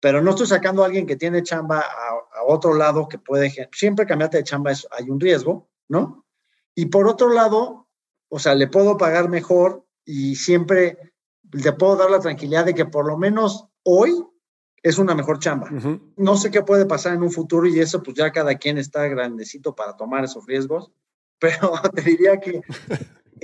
[0.00, 3.52] Pero no estoy sacando a alguien que tiene chamba a, a otro lado que puede,
[3.72, 6.26] siempre cambiarte de chamba es, hay un riesgo, ¿no?
[6.74, 7.88] Y por otro lado,
[8.28, 11.14] o sea, le puedo pagar mejor y siempre
[11.52, 14.26] le puedo dar la tranquilidad de que por lo menos hoy
[14.82, 15.70] es una mejor chamba.
[16.16, 19.06] No sé qué puede pasar en un futuro y eso pues ya cada quien está
[19.06, 20.92] grandecito para tomar esos riesgos,
[21.38, 22.60] pero te diría que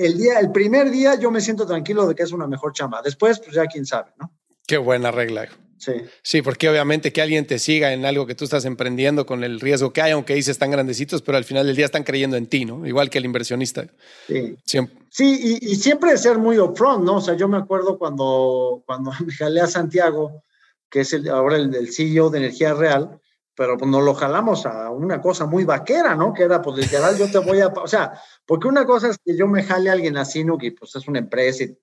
[0.07, 3.03] el día, el primer día yo me siento tranquilo de que es una mejor chamba.
[3.03, 4.33] Después pues ya quién sabe, ¿no?
[4.67, 5.49] Qué buena regla.
[5.79, 5.93] Sí.
[6.23, 9.61] Sí, porque obviamente que alguien te siga en algo que tú estás emprendiendo con el
[9.61, 12.47] riesgo que hay, aunque dices tan grandecitos, pero al final del día están creyendo en
[12.47, 12.87] ti, ¿no?
[12.87, 13.87] Igual que el inversionista.
[14.27, 14.79] Sí, sí
[15.19, 17.17] y, y, siempre ser muy upfront, ¿no?
[17.17, 20.43] O sea, yo me acuerdo cuando, cuando me jalé a Santiago,
[20.89, 23.20] que es el, ahora el del CEO de Energía Real,
[23.61, 26.33] pero pues nos lo jalamos a una cosa muy vaquera, ¿no?
[26.33, 29.37] Que era, pues literal, yo te voy a, o sea, porque una cosa es que
[29.37, 30.57] yo me jale a alguien así, ¿no?
[30.57, 31.77] Que pues es una empresa y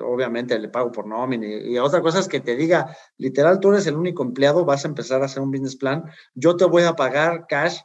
[0.00, 3.88] obviamente le pago por nómina y, otra cosa es que te diga, literal, tú eres
[3.88, 6.04] el único empleado, vas a empezar a hacer un business plan,
[6.36, 7.80] yo te voy a pagar cash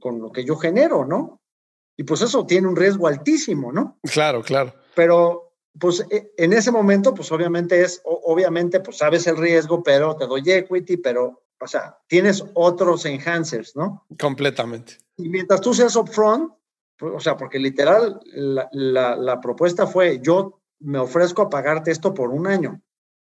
[0.00, 1.42] con lo que yo genero, ¿no?
[1.98, 3.98] Y pues eso tiene un riesgo altísimo, ¿no?
[4.04, 4.72] Claro, claro.
[4.94, 10.16] Pero pues e, en ese momento, pues obviamente es, obviamente, pues sabes el riesgo, pero
[10.16, 14.06] te doy equity, pero, o sea, tienes otros enhancers, ¿no?
[14.18, 14.98] Completamente.
[15.16, 16.52] Y mientras tú seas upfront,
[16.98, 21.90] pues, o sea, porque literal, la, la, la propuesta fue, yo me ofrezco a pagarte
[21.90, 22.80] esto por un año.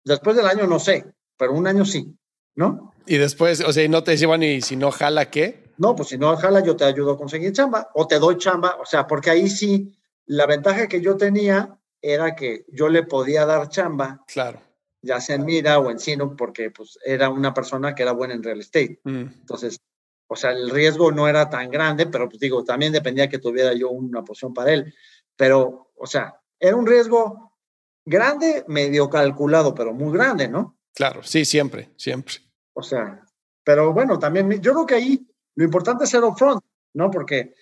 [0.04, 2.16] Después del año no sé, pero un año sí,
[2.54, 2.94] ¿no?
[3.06, 5.72] Y después, o sea, no te llevan y si no jala, ¿qué?
[5.78, 8.76] No, pues si no jala, yo te ayudo a conseguir chamba o te doy chamba,
[8.80, 13.46] o sea, porque ahí sí, la ventaja que yo tenía era que yo le podía
[13.46, 14.22] dar chamba.
[14.26, 14.60] Claro.
[15.02, 18.34] Ya sea en Mira o en Sino, porque pues era una persona que era buena
[18.34, 19.00] en real estate.
[19.04, 19.40] Mm.
[19.40, 19.80] Entonces,
[20.28, 23.72] o sea, el riesgo no era tan grande, pero pues digo, también dependía que tuviera
[23.72, 24.94] yo una posición para él.
[25.36, 27.56] Pero, o sea, era un riesgo
[28.04, 30.78] grande, medio calculado, pero muy grande, ¿no?
[30.94, 32.34] Claro, sí, siempre, siempre.
[32.74, 33.24] O sea,
[33.64, 36.62] pero bueno, también yo creo que ahí lo importante es ser upfront,
[36.94, 37.10] ¿no?
[37.10, 37.54] Porque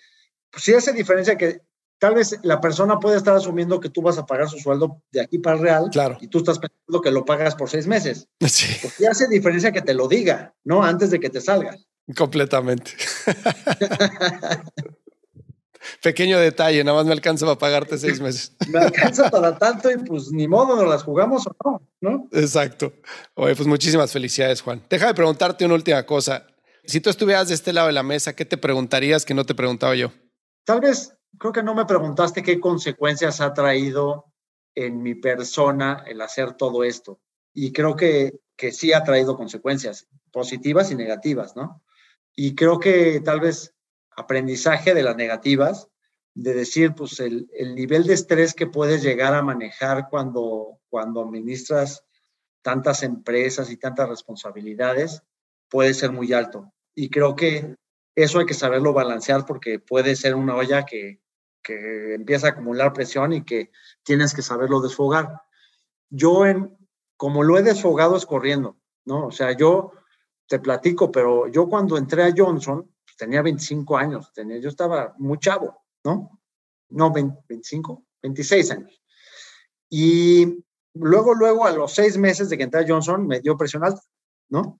[0.51, 1.61] pues, sí hace diferencia que
[1.99, 5.21] tal vez la persona puede estar asumiendo que tú vas a pagar su sueldo de
[5.21, 6.17] aquí para el real claro.
[6.21, 8.27] y tú estás pensando que lo pagas por seis meses.
[8.47, 8.75] Sí.
[8.81, 10.83] Pues sí hace diferencia que te lo diga, ¿no?
[10.83, 11.85] Antes de que te salgas.
[12.17, 12.93] Completamente.
[16.01, 18.55] Pequeño detalle, nada más me alcanza para pagarte seis meses.
[18.67, 22.27] me alcanza para tanto y pues ni modo, nos las jugamos o no, ¿no?
[22.31, 22.93] Exacto.
[23.35, 24.83] Oye, pues muchísimas felicidades, Juan.
[24.89, 26.47] Déjame preguntarte una última cosa.
[26.85, 29.55] Si tú estuvieras de este lado de la mesa, ¿qué te preguntarías que no te
[29.55, 30.11] preguntaba yo?
[30.65, 34.25] Tal vez, creo que no me preguntaste qué consecuencias ha traído
[34.75, 37.19] en mi persona el hacer todo esto.
[37.53, 41.81] Y creo que, que sí ha traído consecuencias positivas y negativas, ¿no?
[42.35, 43.73] Y creo que tal vez
[44.15, 45.89] aprendizaje de las negativas,
[46.35, 51.21] de decir, pues el, el, nivel de estrés que puedes llegar a manejar cuando, cuando
[51.21, 52.05] administras
[52.61, 55.23] tantas empresas y tantas responsabilidades
[55.69, 56.71] puede ser muy alto.
[56.93, 57.75] Y creo que
[58.15, 61.19] eso hay que saberlo balancear porque puede ser una olla que,
[61.61, 63.71] que empieza a acumular presión y que
[64.03, 65.41] tienes que saberlo desfogar.
[66.09, 66.77] Yo, en,
[67.17, 69.27] como lo he desfogado, es corriendo, ¿no?
[69.27, 69.91] O sea, yo
[70.47, 75.37] te platico, pero yo cuando entré a Johnson, tenía 25 años, tenía, yo estaba muy
[75.37, 76.41] chavo, ¿no?
[76.89, 79.01] No, 20, 25, 26 años.
[79.89, 83.83] Y luego, luego, a los seis meses de que entré a Johnson, me dio presión
[83.83, 84.01] alta,
[84.49, 84.79] ¿no?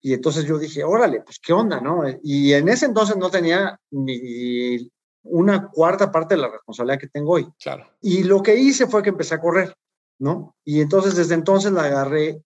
[0.00, 2.02] Y entonces yo dije, órale, pues qué onda, ¿no?
[2.22, 4.92] Y en ese entonces no tenía ni
[5.24, 7.48] una cuarta parte de la responsabilidad que tengo hoy.
[7.58, 7.86] Claro.
[8.00, 9.74] Y lo que hice fue que empecé a correr,
[10.18, 10.54] ¿no?
[10.64, 12.42] Y entonces desde entonces la agarré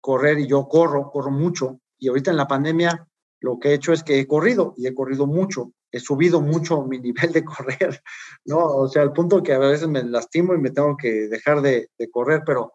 [0.00, 1.80] correr y yo corro, corro mucho.
[1.98, 3.06] Y ahorita en la pandemia
[3.40, 6.82] lo que he hecho es que he corrido y he corrido mucho, he subido mucho
[6.84, 8.02] mi nivel de correr,
[8.44, 8.58] ¿no?
[8.58, 11.90] O sea, al punto que a veces me lastimo y me tengo que dejar de,
[11.98, 12.74] de correr, pero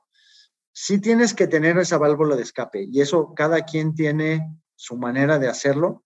[0.74, 4.42] sí tienes que tener esa válvula de escape y eso cada quien tiene
[4.76, 6.04] su manera de hacerlo,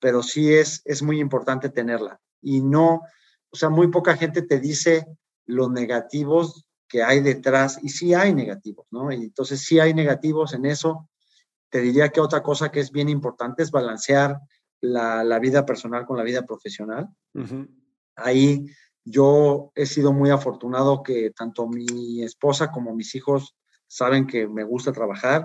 [0.00, 2.20] pero sí es, es muy importante tenerla.
[2.40, 3.02] Y no,
[3.50, 5.06] o sea, muy poca gente te dice
[5.46, 9.12] los negativos que hay detrás y sí hay negativos, ¿no?
[9.12, 11.08] Y entonces sí hay negativos en eso.
[11.70, 14.40] Te diría que otra cosa que es bien importante es balancear
[14.80, 17.08] la, vida personal con la vida profesional.
[18.16, 18.66] Ahí
[19.04, 24.64] yo he sido muy afortunado que tanto mi esposa como mis hijos saben que me
[24.64, 25.44] gusta trabajar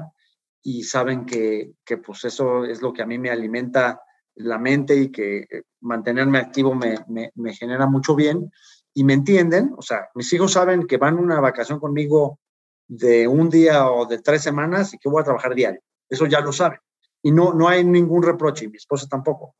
[0.61, 4.01] y saben que, que pues eso es lo que a mí me alimenta
[4.35, 8.51] la mente y que eh, mantenerme activo me, me, me, genera mucho bien.
[8.93, 12.39] Y me entienden, o sea, mis hijos saben que van una vacación conmigo
[12.87, 16.41] de un día o de tres semanas y que voy a trabajar diario, eso ya
[16.41, 16.79] lo saben.
[17.23, 19.55] Y no, no hay ningún reproche y mi esposa tampoco,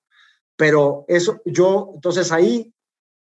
[0.56, 2.74] pero eso yo, entonces ahí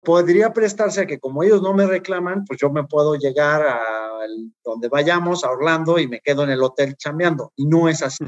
[0.02, 3.80] podría prestarse a que como ellos no me reclaman, pues yo me puedo llegar a
[4.64, 7.52] donde vayamos, a Orlando, y me quedo en el hotel chambeando.
[7.56, 8.24] Y no es así.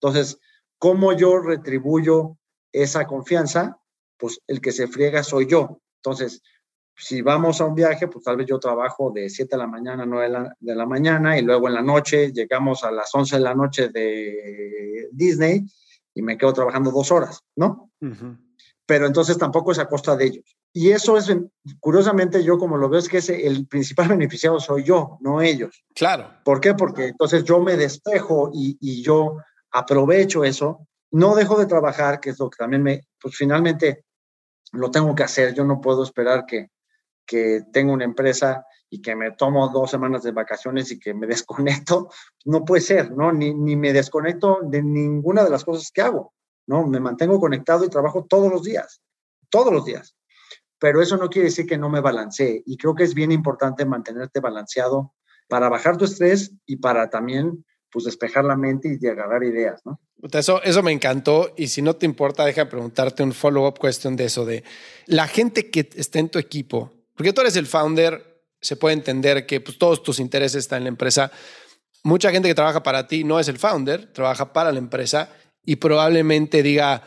[0.00, 0.38] Entonces,
[0.78, 2.36] ¿cómo yo retribuyo
[2.82, 3.78] esa confianza?
[4.18, 5.80] Pues el que se friega soy yo.
[6.02, 6.42] Entonces,
[6.96, 10.04] si vamos a un viaje, pues tal vez yo trabajo de 7 de la mañana
[10.04, 13.42] a 9 de la, mañana y luego en la noche llegamos a las 11 de
[13.42, 15.66] la noche de Disney
[16.14, 17.90] y me quedo trabajando dos horas, ¿no?
[18.86, 20.56] Pero entonces tampoco es a costa de ellos.
[20.72, 21.34] Y eso es,
[21.80, 25.84] curiosamente, yo como lo veo, es que ese, el principal beneficiado soy yo, no ellos.
[25.94, 26.30] Claro.
[26.44, 26.74] ¿Por qué?
[26.74, 29.36] Porque entonces yo me despejo y, y yo
[29.70, 34.04] aprovecho eso, no dejo de trabajar, que es lo que también me, pues finalmente
[34.72, 35.54] lo tengo que hacer.
[35.54, 36.70] Yo no puedo esperar que,
[37.24, 41.26] que tenga una empresa y que me tomo dos semanas de vacaciones y que me
[41.26, 42.10] desconecto.
[42.44, 43.32] No puede ser, ¿no?
[43.32, 46.34] Ni, ni me desconecto de ninguna de las cosas que hago,
[46.66, 46.86] ¿no?
[46.86, 49.00] Me mantengo conectado y trabajo todos los días,
[49.50, 50.16] todos los días
[50.78, 52.62] pero eso no quiere decir que no me balancee.
[52.66, 55.14] Y creo que es bien importante mantenerte balanceado
[55.48, 60.00] para bajar tu estrés y para también pues despejar la mente y agarrar ideas, ¿no?
[60.32, 64.24] Eso, eso me encantó y si no te importa, deja preguntarte un follow-up cuestión de
[64.24, 64.64] eso, de
[65.06, 69.46] la gente que está en tu equipo, porque tú eres el founder, se puede entender
[69.46, 71.30] que pues, todos tus intereses están en la empresa.
[72.02, 75.30] Mucha gente que trabaja para ti no es el founder, trabaja para la empresa
[75.64, 77.02] y probablemente diga,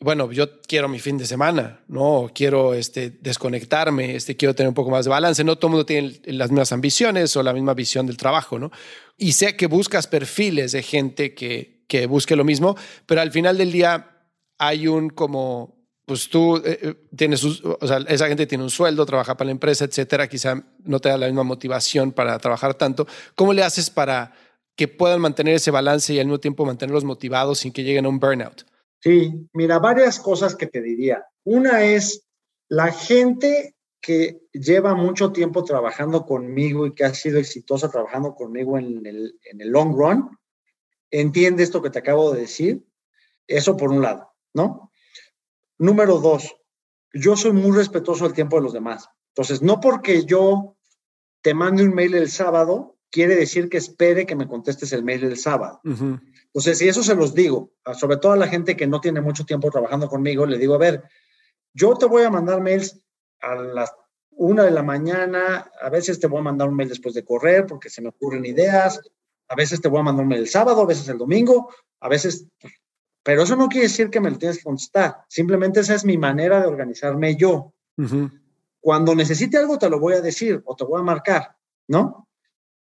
[0.00, 2.30] bueno, yo quiero mi fin de semana, ¿no?
[2.32, 5.42] Quiero este, desconectarme, este, quiero tener un poco más de balance.
[5.42, 8.70] No todo el mundo tiene las mismas ambiciones o la misma visión del trabajo, ¿no?
[9.16, 12.76] Y sé que buscas perfiles de gente que, que busque lo mismo,
[13.06, 14.28] pero al final del día
[14.58, 19.06] hay un como, pues tú eh, eh, tienes, o sea, esa gente tiene un sueldo,
[19.06, 23.06] trabaja para la empresa, etcétera, quizá no te da la misma motivación para trabajar tanto.
[23.34, 24.32] ¿Cómo le haces para
[24.76, 28.10] que puedan mantener ese balance y al mismo tiempo mantenerlos motivados sin que lleguen a
[28.10, 28.64] un burnout?
[29.00, 31.24] Sí, mira, varias cosas que te diría.
[31.44, 32.24] Una es
[32.68, 38.78] la gente que lleva mucho tiempo trabajando conmigo y que ha sido exitosa trabajando conmigo
[38.78, 40.30] en el, en el long run,
[41.10, 42.86] entiende esto que te acabo de decir.
[43.46, 44.92] Eso por un lado, ¿no?
[45.78, 46.54] Número dos,
[47.12, 49.08] yo soy muy respetuoso del tiempo de los demás.
[49.34, 50.76] Entonces, no porque yo
[51.40, 55.24] te mande un mail el sábado, quiere decir que espere que me contestes el mail
[55.24, 55.80] el sábado.
[55.84, 59.44] Entonces, si eso se los digo, sobre todo a la gente que no tiene mucho
[59.44, 61.04] tiempo trabajando conmigo, le digo, a ver,
[61.72, 63.00] yo te voy a mandar mails
[63.40, 63.94] a las
[64.38, 67.66] una de la mañana, a veces te voy a mandar un mail después de correr
[67.66, 69.00] porque se me ocurren ideas,
[69.48, 72.08] a veces te voy a mandar un mail el sábado, a veces el domingo, a
[72.08, 72.46] veces,
[73.22, 76.18] pero eso no quiere decir que me lo tienes que contestar, simplemente esa es mi
[76.18, 77.72] manera de organizarme yo.
[78.80, 81.56] Cuando necesite algo te lo voy a decir o te voy a marcar,
[81.88, 82.28] ¿no?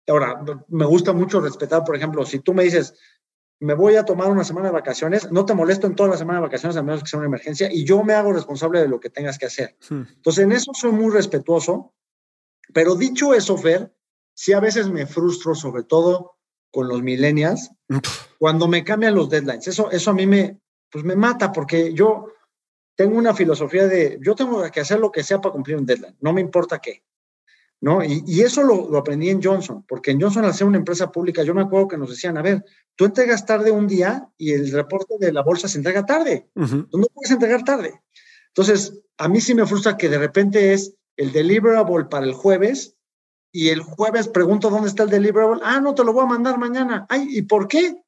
[0.09, 2.95] Ahora, me gusta mucho respetar, por ejemplo, si tú me dices,
[3.61, 6.41] me voy a tomar una semana de vacaciones, no te molesto en toda la semana
[6.41, 8.99] de vacaciones a menos que sea una emergencia y yo me hago responsable de lo
[8.99, 9.77] que tengas que hacer.
[9.89, 10.03] Hmm.
[10.17, 11.95] Entonces, en eso soy muy respetuoso,
[12.73, 13.95] pero dicho eso, Fer,
[14.35, 16.37] sí a veces me frustro, sobre todo
[16.73, 17.71] con los millennials,
[18.39, 19.69] cuando me cambian los deadlines.
[19.69, 20.59] Eso, eso a mí me,
[20.91, 22.33] pues me mata porque yo
[22.97, 26.17] tengo una filosofía de, yo tengo que hacer lo que sea para cumplir un deadline,
[26.21, 27.05] no me importa qué.
[27.83, 28.03] ¿no?
[28.05, 31.53] Y, eso lo, aprendí en Johnson, porque en Johnson, al ser una empresa pública, yo
[31.53, 32.65] me acuerdo que nos decían, a ver,
[32.95, 36.49] tú entregas tarde un día y el reporte de la bolsa se entrega tarde.
[36.55, 38.01] Tú no puedes entregar tarde.
[38.49, 42.97] Entonces, a mí sí me frustra que de repente es el deliverable para el jueves
[43.53, 45.61] y el jueves pregunto dónde está el deliverable.
[45.63, 47.07] Ah, no, te lo voy a mandar mañana.
[47.09, 48.03] Ay, ¿y por qué?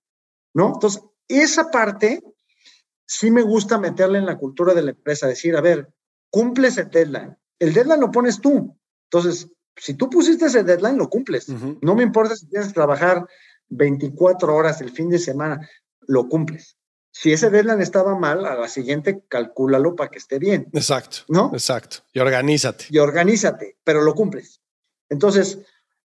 [0.55, 0.73] ¿No?
[0.75, 2.23] Entonces, esa parte
[3.07, 5.93] sí me gusta meterle en la cultura de la empresa, decir, a ver,
[6.31, 7.37] cumple ese deadline.
[7.59, 8.77] El deadline lo pones tú.
[9.11, 11.49] Entonces, si tú pusiste ese deadline, lo cumples.
[11.83, 13.27] No me importa si tienes que trabajar
[13.69, 15.69] 24 horas el fin de semana,
[16.07, 16.79] lo cumples.
[17.11, 20.69] Si ese deadline estaba mal, a la siguiente calcúlalo para que esté bien.
[20.73, 21.19] Exacto.
[21.29, 21.51] ¿No?
[21.53, 21.99] Exacto.
[22.13, 22.87] Y organízate.
[22.91, 24.61] Y organízate, pero lo cumples.
[25.15, 25.61] Entonces,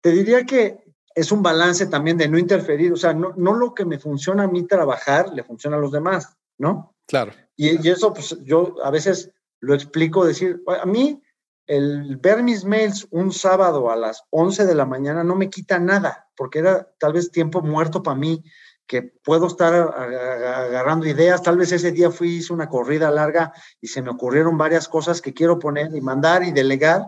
[0.02, 0.84] te diría que
[1.16, 4.43] es un balance también de no interferir, o sea, no, no lo que me funciona
[4.43, 6.93] a mí trabajar le funciona a los demás, ¿no?
[7.08, 7.32] Claro.
[7.56, 9.32] Y, y eso, pues yo a veces
[9.62, 11.22] lo explico, decir, a mí
[11.66, 15.80] el ver mis mails un sábado a las 11 de la mañana no me quita
[15.80, 18.43] nada, porque era tal vez tiempo muerto para mí,
[18.88, 21.43] que puedo estar agarrando ideas.
[21.43, 25.22] Tal vez ese día fui, hice una corrida larga y se me ocurrieron varias cosas
[25.22, 27.04] que quiero poner y mandar y delegar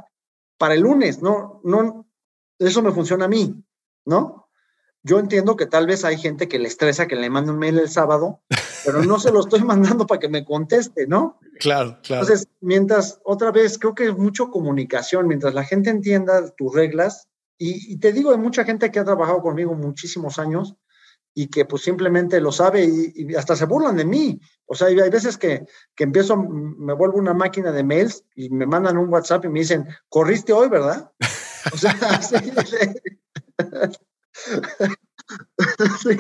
[0.62, 1.24] para el lunes.
[1.24, 2.08] No, no,
[2.60, 3.66] eso me funciona a mí,
[4.06, 4.48] ¿no?
[5.02, 7.80] Yo entiendo que tal vez hay gente que le estresa que le mande un mail
[7.80, 8.44] el sábado,
[8.86, 11.40] pero no se lo estoy mandando para que me conteste, ¿no?
[11.60, 12.22] Claro, claro.
[12.22, 17.28] Entonces, mientras, otra vez, creo que es mucho comunicación, mientras la gente entienda tus reglas,
[17.58, 20.76] y, te digo, hay mucha gente que ha trabajado conmigo muchísimos años
[21.34, 24.40] y que pues simplemente lo sabe y, hasta se burlan de mí.
[24.66, 25.66] O sea, hay, veces que,
[25.96, 29.60] que empiezo, me vuelvo una máquina de mails y me mandan un WhatsApp y me
[29.60, 31.12] dicen, corriste hoy, ¿verdad?
[31.74, 31.94] O sea,
[36.02, 36.18] sí,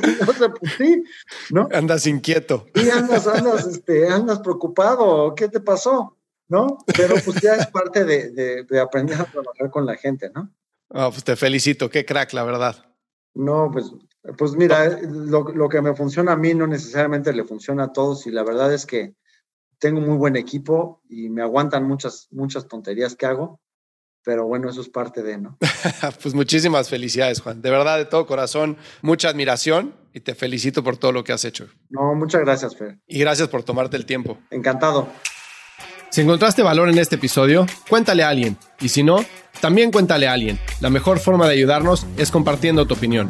[0.77, 1.03] sí,
[1.49, 1.67] ¿no?
[1.71, 2.65] Andas inquieto.
[2.75, 6.17] Sí, andas, andas, este, andas preocupado, ¿qué te pasó?
[6.47, 6.79] ¿No?
[6.97, 10.51] Pero pues ya es parte de, de, aprender a trabajar con la gente, ¿no?
[10.89, 12.91] Oh, pues te felicito, qué crack, la verdad.
[13.33, 13.89] No, pues,
[14.37, 18.27] pues mira, lo, lo, que me funciona a mí no necesariamente le funciona a todos
[18.27, 19.15] y la verdad es que
[19.79, 23.59] tengo muy buen equipo y me aguantan muchas, muchas tonterías que hago
[24.23, 25.57] pero bueno, eso es parte de, ¿no?
[26.21, 27.61] pues muchísimas felicidades, Juan.
[27.61, 31.45] De verdad, de todo corazón, mucha admiración y te felicito por todo lo que has
[31.45, 31.67] hecho.
[31.89, 32.99] No, muchas gracias, Fer.
[33.07, 34.37] Y gracias por tomarte el tiempo.
[34.51, 35.07] Encantado.
[36.09, 38.57] Si encontraste valor en este episodio, cuéntale a alguien.
[38.79, 39.23] Y si no,
[39.61, 40.59] también cuéntale a alguien.
[40.81, 43.29] La mejor forma de ayudarnos es compartiendo tu opinión.